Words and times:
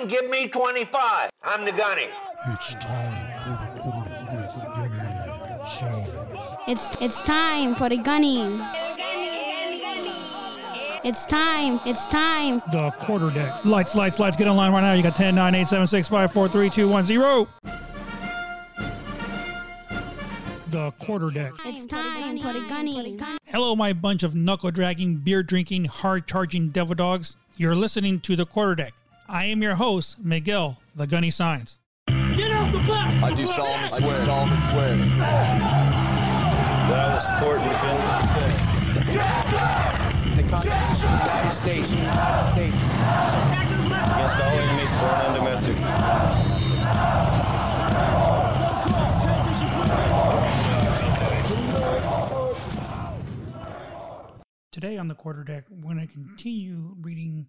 and 0.00 0.10
give 0.10 0.28
me 0.28 0.48
25. 0.48 1.30
I'm 1.42 1.64
the 1.64 1.72
gunny. 1.72 2.08
It's 2.48 2.74
time 2.74 3.16
for 3.44 3.50
the 3.50 3.80
quarter 3.80 4.10
with 4.32 4.54
Gunny 5.68 6.72
It's 6.72 6.90
it's 7.00 7.22
time 7.22 7.74
for 7.74 7.88
the 7.88 7.96
gunning. 7.96 8.60
It's 11.04 11.24
time. 11.24 11.80
It's 11.86 12.06
time. 12.08 12.62
The 12.72 12.90
quarter 12.98 13.30
deck. 13.30 13.64
Lights, 13.64 13.94
lights, 13.94 14.18
lights. 14.18 14.36
Get 14.36 14.48
online 14.48 14.72
right 14.72 14.80
now. 14.80 14.92
You 14.92 15.04
got 15.04 15.14
10, 15.14 15.36
9, 15.36 15.54
8, 15.54 15.68
7, 15.68 15.86
6, 15.86 16.08
5, 16.08 16.32
4, 16.32 16.48
3, 16.48 16.70
2, 16.70 16.88
1, 16.88 17.04
0. 17.04 17.48
The 20.68 20.90
quarter 20.98 21.30
deck. 21.30 21.52
It's 21.64 21.86
time 21.86 22.38
for 22.38 22.52
the 22.52 22.66
gunning. 22.68 23.20
Hello, 23.44 23.76
my 23.76 23.92
bunch 23.92 24.24
of 24.24 24.34
knuckle 24.34 24.72
dragging, 24.72 25.16
beer 25.16 25.44
drinking, 25.44 25.84
hard 25.84 26.26
charging 26.26 26.70
devil 26.70 26.96
dogs. 26.96 27.36
You're 27.56 27.76
listening 27.76 28.20
to 28.20 28.34
the 28.34 28.44
quarter 28.44 28.74
deck. 28.74 28.94
I 29.28 29.46
am 29.46 29.60
your 29.60 29.74
host, 29.74 30.20
Miguel, 30.20 30.78
the 30.94 31.04
Gunny 31.08 31.30
Signs. 31.30 31.80
Get 32.06 32.52
off 32.52 32.70
the 32.70 32.78
bus! 32.78 33.22
I 33.22 33.34
do 33.34 33.44
solemnly 33.44 33.88
swear. 33.88 34.14
I 34.14 34.20
do 34.20 34.26
solemnly 34.26 34.56
swear. 34.70 34.96
That 36.86 36.94
I 36.94 37.12
will 37.12 37.20
support 37.20 37.58
and 37.58 37.70
defend 37.72 37.98
the 40.36 40.42
Constitution 40.48 41.10
of 41.10 41.18
the 41.18 41.24
United 41.26 41.50
States. 41.50 41.90
United 41.90 42.52
States. 42.52 42.76
against 44.14 44.38
all 44.38 44.54
enemies, 44.54 44.92
foreign 45.00 45.26
and 45.26 45.34
domestic. 45.34 45.76
Today 54.70 54.96
on 54.98 55.08
the 55.08 55.14
quarter 55.16 55.42
deck, 55.42 55.64
we're 55.68 55.94
going 55.94 56.06
to 56.06 56.12
continue 56.12 56.94
reading 57.00 57.48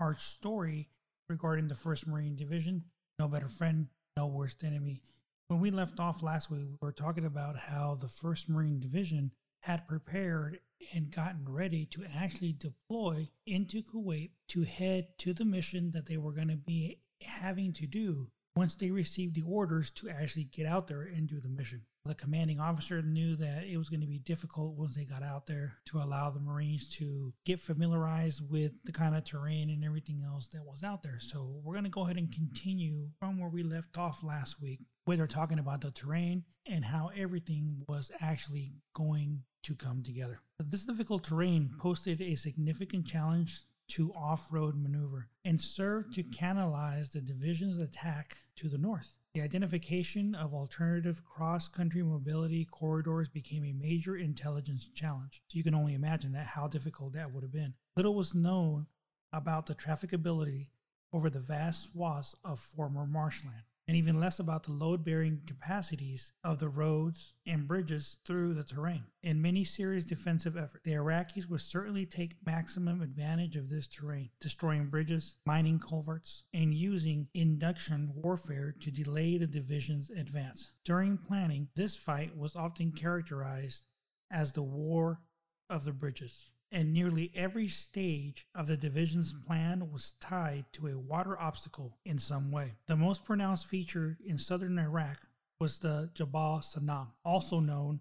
our 0.00 0.14
story 0.14 0.88
regarding 1.28 1.68
the 1.68 1.74
1st 1.74 2.06
Marine 2.06 2.36
Division. 2.36 2.84
No 3.18 3.28
better 3.28 3.48
friend, 3.48 3.88
no 4.16 4.26
worst 4.26 4.64
enemy. 4.64 5.02
When 5.48 5.60
we 5.60 5.70
left 5.70 6.00
off 6.00 6.22
last 6.22 6.50
week, 6.50 6.60
we 6.60 6.76
were 6.80 6.92
talking 6.92 7.24
about 7.24 7.58
how 7.58 7.98
the 8.00 8.06
1st 8.06 8.48
Marine 8.48 8.80
Division 8.80 9.32
had 9.60 9.86
prepared 9.86 10.58
and 10.92 11.14
gotten 11.14 11.44
ready 11.48 11.84
to 11.86 12.04
actually 12.16 12.52
deploy 12.52 13.28
into 13.46 13.82
Kuwait 13.82 14.30
to 14.48 14.62
head 14.62 15.08
to 15.18 15.32
the 15.32 15.44
mission 15.44 15.92
that 15.92 16.06
they 16.06 16.16
were 16.16 16.32
going 16.32 16.48
to 16.48 16.56
be 16.56 16.98
having 17.22 17.72
to 17.74 17.86
do 17.86 18.28
once 18.56 18.74
they 18.76 18.90
received 18.90 19.34
the 19.34 19.42
orders 19.42 19.90
to 19.90 20.10
actually 20.10 20.44
get 20.44 20.66
out 20.66 20.88
there 20.88 21.02
and 21.02 21.28
do 21.28 21.40
the 21.40 21.48
mission. 21.48 21.82
The 22.04 22.14
commanding 22.16 22.58
officer 22.58 23.00
knew 23.00 23.36
that 23.36 23.64
it 23.64 23.76
was 23.76 23.88
going 23.88 24.00
to 24.00 24.08
be 24.08 24.18
difficult 24.18 24.76
once 24.76 24.96
they 24.96 25.04
got 25.04 25.22
out 25.22 25.46
there 25.46 25.74
to 25.86 25.98
allow 25.98 26.30
the 26.30 26.40
Marines 26.40 26.88
to 26.96 27.32
get 27.44 27.60
familiarized 27.60 28.42
with 28.50 28.72
the 28.84 28.90
kind 28.90 29.14
of 29.14 29.22
terrain 29.22 29.70
and 29.70 29.84
everything 29.84 30.20
else 30.26 30.48
that 30.48 30.64
was 30.66 30.82
out 30.82 31.04
there. 31.04 31.20
So 31.20 31.60
we're 31.62 31.74
going 31.74 31.84
to 31.84 31.90
go 31.90 32.02
ahead 32.02 32.16
and 32.16 32.32
continue 32.32 33.10
from 33.20 33.38
where 33.38 33.48
we 33.48 33.62
left 33.62 33.96
off 33.98 34.24
last 34.24 34.60
week, 34.60 34.80
where 35.04 35.16
they're 35.16 35.28
talking 35.28 35.60
about 35.60 35.80
the 35.80 35.92
terrain 35.92 36.42
and 36.66 36.84
how 36.84 37.12
everything 37.16 37.84
was 37.86 38.10
actually 38.20 38.72
going 38.94 39.44
to 39.62 39.76
come 39.76 40.02
together. 40.02 40.40
This 40.58 40.84
difficult 40.84 41.22
terrain 41.22 41.70
posted 41.78 42.20
a 42.20 42.34
significant 42.34 43.06
challenge 43.06 43.62
to 43.90 44.12
off 44.14 44.48
road 44.50 44.74
maneuver 44.76 45.28
and 45.44 45.60
served 45.60 46.14
to 46.14 46.24
canalize 46.24 47.10
the 47.10 47.20
division's 47.20 47.78
attack 47.78 48.38
to 48.56 48.68
the 48.68 48.78
north. 48.78 49.14
The 49.34 49.40
identification 49.40 50.34
of 50.34 50.52
alternative 50.52 51.24
cross 51.24 51.66
country 51.66 52.02
mobility 52.02 52.66
corridors 52.66 53.30
became 53.30 53.64
a 53.64 53.72
major 53.72 54.14
intelligence 54.14 54.88
challenge. 54.88 55.40
So 55.48 55.56
you 55.56 55.64
can 55.64 55.74
only 55.74 55.94
imagine 55.94 56.32
that 56.32 56.48
how 56.48 56.68
difficult 56.68 57.14
that 57.14 57.32
would 57.32 57.42
have 57.42 57.52
been. 57.52 57.72
Little 57.96 58.14
was 58.14 58.34
known 58.34 58.88
about 59.32 59.64
the 59.64 59.74
trafficability 59.74 60.68
over 61.14 61.30
the 61.30 61.40
vast 61.40 61.92
swaths 61.92 62.34
of 62.44 62.60
former 62.60 63.06
marshland 63.06 63.62
and 63.88 63.96
even 63.96 64.20
less 64.20 64.38
about 64.38 64.62
the 64.64 64.72
load 64.72 65.04
bearing 65.04 65.40
capacities 65.46 66.32
of 66.44 66.58
the 66.58 66.68
roads 66.68 67.34
and 67.46 67.66
bridges 67.66 68.18
through 68.24 68.54
the 68.54 68.64
terrain. 68.64 69.04
In 69.22 69.42
many 69.42 69.64
serious 69.64 70.04
defensive 70.04 70.56
efforts, 70.56 70.84
the 70.84 70.92
Iraqis 70.92 71.48
would 71.48 71.60
certainly 71.60 72.06
take 72.06 72.36
maximum 72.46 73.02
advantage 73.02 73.56
of 73.56 73.68
this 73.68 73.86
terrain, 73.86 74.30
destroying 74.40 74.86
bridges, 74.86 75.36
mining 75.46 75.78
culverts, 75.78 76.44
and 76.54 76.74
using 76.74 77.28
inundation 77.34 78.12
warfare 78.14 78.74
to 78.80 78.90
delay 78.90 79.36
the 79.36 79.46
division's 79.46 80.10
advance. 80.10 80.72
During 80.84 81.18
planning, 81.18 81.68
this 81.74 81.96
fight 81.96 82.36
was 82.36 82.56
often 82.56 82.92
characterized 82.92 83.84
as 84.30 84.52
the 84.52 84.62
War 84.62 85.20
of 85.68 85.84
the 85.84 85.92
Bridges 85.92 86.52
and 86.72 86.92
nearly 86.92 87.30
every 87.34 87.68
stage 87.68 88.46
of 88.54 88.66
the 88.66 88.76
division's 88.76 89.32
plan 89.32 89.92
was 89.92 90.12
tied 90.20 90.64
to 90.72 90.88
a 90.88 90.98
water 90.98 91.38
obstacle 91.38 91.98
in 92.04 92.18
some 92.18 92.50
way. 92.50 92.72
The 92.86 92.96
most 92.96 93.24
pronounced 93.24 93.66
feature 93.66 94.16
in 94.24 94.38
southern 94.38 94.78
Iraq 94.78 95.28
was 95.60 95.78
the 95.78 96.10
Jabal 96.14 96.60
Sanam, 96.60 97.08
also 97.24 97.60
known 97.60 98.00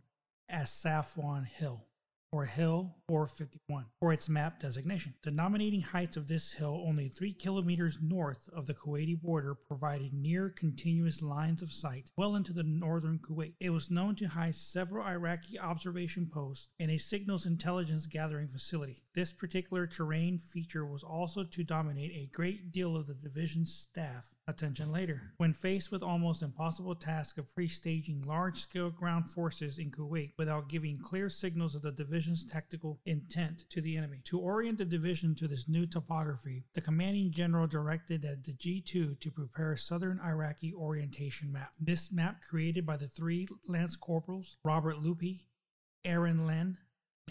as 0.50 0.70
Safwan 0.70 1.46
Hill 1.46 1.86
or 2.34 2.46
Hill 2.46 2.96
451 3.08 3.86
for 4.00 4.14
its 4.14 4.30
map 4.30 4.60
designation. 4.60 5.14
The 5.22 5.32
nominating 5.32 5.82
heights 5.82 6.16
of 6.16 6.28
this 6.28 6.54
hill, 6.54 6.82
only 6.88 7.10
three 7.10 7.34
kilometers 7.34 7.98
north 8.02 8.48
of 8.56 8.68
the 8.68 8.74
Kuwaiti 8.74 9.22
border, 9.22 9.54
provided 9.54 10.14
near 10.14 10.50
continuous 10.50 11.22
lines 11.22 11.62
of 11.62 11.74
sight 11.74 12.10
well 12.16 12.36
into 12.36 12.54
the 12.54 12.64
northern 12.64 13.20
Kuwait. 13.20 13.54
It 13.60 13.72
was 13.72 13.92
known 13.92 14.16
to 14.16 14.28
house 14.28 14.58
several 14.58 15.06
Iraqi 15.06 15.60
observation 15.60 16.30
posts 16.32 16.70
and 16.80 16.90
a 16.90 16.98
signals 16.98 17.46
intelligence 17.46 18.06
gathering 18.06 18.48
facility. 18.48 19.04
This 19.14 19.34
particular 19.34 19.86
terrain 19.86 20.40
feature 20.40 20.86
was 20.86 21.04
also 21.04 21.44
to 21.44 21.64
dominate 21.64 22.12
a 22.12 22.30
great 22.34 22.72
deal 22.72 22.96
of 22.96 23.08
the 23.08 23.14
division's 23.14 23.74
staff 23.74 24.32
attention 24.52 24.92
later. 24.92 25.34
When 25.38 25.54
faced 25.54 25.92
with 25.92 26.04
almost 26.04 26.44
impossible 26.44 26.94
task 26.94 27.40
of 27.40 27.52
pre-staging 27.54 28.22
large-scale 28.28 28.92
ground 28.92 29.30
forces 29.30 29.80
in 29.80 29.90
Kuwait 29.90 30.34
without 30.38 30.70
giving 30.70 31.00
clear 31.00 31.30
signals 31.30 31.74
of 31.74 31.82
the 31.82 31.92
division's 31.92 32.46
tactical 32.46 33.00
intent 33.06 33.66
to 33.72 33.82
the 33.82 33.98
enemy. 33.98 34.20
To 34.26 34.40
orient 34.40 34.78
the 34.78 34.86
division 34.86 35.34
to 35.36 35.48
this 35.48 35.68
new 35.68 35.88
topography, 35.88 36.66
the 36.76 36.82
commanding 36.82 37.32
general 37.32 37.66
directed 37.66 38.22
that 38.22 38.44
the 38.44 38.54
G2 38.54 39.20
to 39.20 39.32
prepare 39.32 39.72
a 39.72 39.78
southern 39.78 40.20
Iraqi 40.20 40.74
orientation 40.74 41.52
map. 41.52 41.72
This 41.80 42.12
map 42.12 42.42
created 42.48 42.86
by 42.86 42.98
the 42.98 43.08
three 43.08 43.48
lance 43.68 43.96
corporals, 43.96 44.58
Robert 44.64 44.98
Lupi, 45.02 45.46
Aaron 46.04 46.46
Len, 46.46 46.78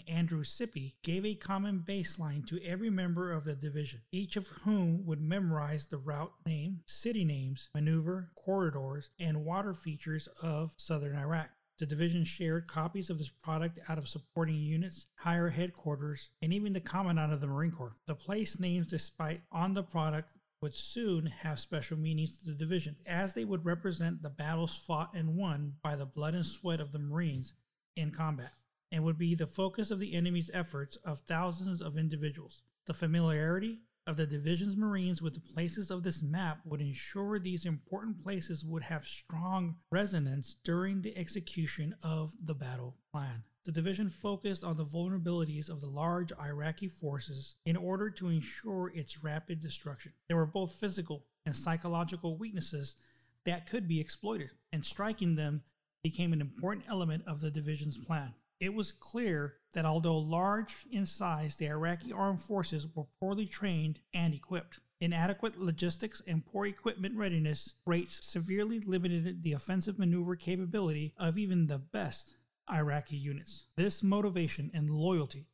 Andrew 0.07 0.43
Sippy 0.43 0.93
gave 1.03 1.25
a 1.25 1.35
common 1.35 1.83
baseline 1.87 2.45
to 2.47 2.63
every 2.63 2.89
member 2.89 3.31
of 3.31 3.43
the 3.43 3.55
division, 3.55 4.01
each 4.11 4.35
of 4.35 4.47
whom 4.47 5.05
would 5.05 5.21
memorize 5.21 5.87
the 5.87 5.97
route 5.97 6.33
name, 6.45 6.81
city 6.85 7.25
names, 7.25 7.69
maneuver, 7.73 8.31
corridors, 8.35 9.09
and 9.19 9.45
water 9.45 9.73
features 9.73 10.27
of 10.41 10.73
southern 10.77 11.15
Iraq. 11.15 11.49
The 11.79 11.85
division 11.85 12.23
shared 12.23 12.67
copies 12.67 13.09
of 13.09 13.17
this 13.17 13.31
product 13.31 13.79
out 13.89 13.97
of 13.97 14.07
supporting 14.07 14.57
units, 14.57 15.07
higher 15.15 15.49
headquarters, 15.49 16.29
and 16.41 16.53
even 16.53 16.73
the 16.73 16.79
commandant 16.79 17.33
of 17.33 17.41
the 17.41 17.47
Marine 17.47 17.71
Corps. 17.71 17.95
The 18.05 18.13
place 18.13 18.59
names 18.59 18.87
despite 18.87 19.41
on 19.51 19.73
the 19.73 19.81
product 19.81 20.31
would 20.61 20.75
soon 20.75 21.25
have 21.25 21.59
special 21.59 21.97
meanings 21.97 22.37
to 22.37 22.45
the 22.45 22.53
division, 22.53 22.95
as 23.07 23.33
they 23.33 23.45
would 23.45 23.65
represent 23.65 24.21
the 24.21 24.29
battles 24.29 24.75
fought 24.75 25.15
and 25.15 25.35
won 25.35 25.73
by 25.81 25.95
the 25.95 26.05
blood 26.05 26.35
and 26.35 26.45
sweat 26.45 26.79
of 26.79 26.91
the 26.91 26.99
Marines 26.99 27.53
in 27.95 28.11
combat 28.11 28.53
and 28.91 29.03
would 29.03 29.17
be 29.17 29.35
the 29.35 29.47
focus 29.47 29.91
of 29.91 29.99
the 29.99 30.13
enemy's 30.13 30.51
efforts 30.53 30.97
of 31.05 31.19
thousands 31.21 31.81
of 31.81 31.97
individuals. 31.97 32.63
The 32.87 32.93
familiarity 32.93 33.79
of 34.07 34.17
the 34.17 34.25
division's 34.25 34.75
Marines 34.75 35.21
with 35.21 35.35
the 35.35 35.53
places 35.53 35.91
of 35.91 36.03
this 36.03 36.23
map 36.23 36.59
would 36.65 36.81
ensure 36.81 37.39
these 37.39 37.65
important 37.65 38.21
places 38.21 38.65
would 38.65 38.83
have 38.83 39.05
strong 39.05 39.75
resonance 39.91 40.57
during 40.63 41.01
the 41.01 41.15
execution 41.17 41.95
of 42.01 42.33
the 42.43 42.55
battle 42.55 42.97
plan. 43.11 43.43
The 43.63 43.71
division 43.71 44.09
focused 44.09 44.63
on 44.63 44.75
the 44.75 44.83
vulnerabilities 44.83 45.69
of 45.69 45.81
the 45.81 45.87
large 45.87 46.31
Iraqi 46.33 46.87
forces 46.87 47.57
in 47.63 47.77
order 47.77 48.09
to 48.09 48.29
ensure 48.29 48.91
its 48.95 49.23
rapid 49.23 49.59
destruction. 49.59 50.13
There 50.27 50.37
were 50.37 50.47
both 50.47 50.73
physical 50.73 51.27
and 51.45 51.55
psychological 51.55 52.37
weaknesses 52.37 52.95
that 53.45 53.69
could 53.69 53.87
be 53.87 53.99
exploited, 53.99 54.49
and 54.73 54.83
striking 54.83 55.35
them 55.35 55.61
became 56.03 56.33
an 56.33 56.41
important 56.41 56.85
element 56.89 57.23
of 57.27 57.39
the 57.39 57.51
division's 57.51 57.99
plan. 57.99 58.33
It 58.61 58.75
was 58.75 58.91
clear 58.91 59.55
that 59.73 59.85
although 59.85 60.19
large 60.19 60.85
in 60.91 61.07
size, 61.07 61.55
the 61.55 61.65
Iraqi 61.67 62.13
armed 62.13 62.41
forces 62.41 62.87
were 62.95 63.07
poorly 63.19 63.47
trained 63.47 64.01
and 64.13 64.35
equipped. 64.35 64.79
Inadequate 64.99 65.59
logistics 65.59 66.21
and 66.27 66.45
poor 66.45 66.67
equipment 66.67 67.17
readiness 67.17 67.73
rates 67.87 68.23
severely 68.23 68.79
limited 68.79 69.41
the 69.41 69.53
offensive 69.53 69.97
maneuver 69.97 70.35
capability 70.35 71.15
of 71.17 71.39
even 71.39 71.65
the 71.65 71.79
best 71.79 72.35
Iraqi 72.71 73.17
units. 73.17 73.65
This 73.77 74.03
motivation 74.03 74.69
and 74.75 74.91
loyalty 74.91 75.47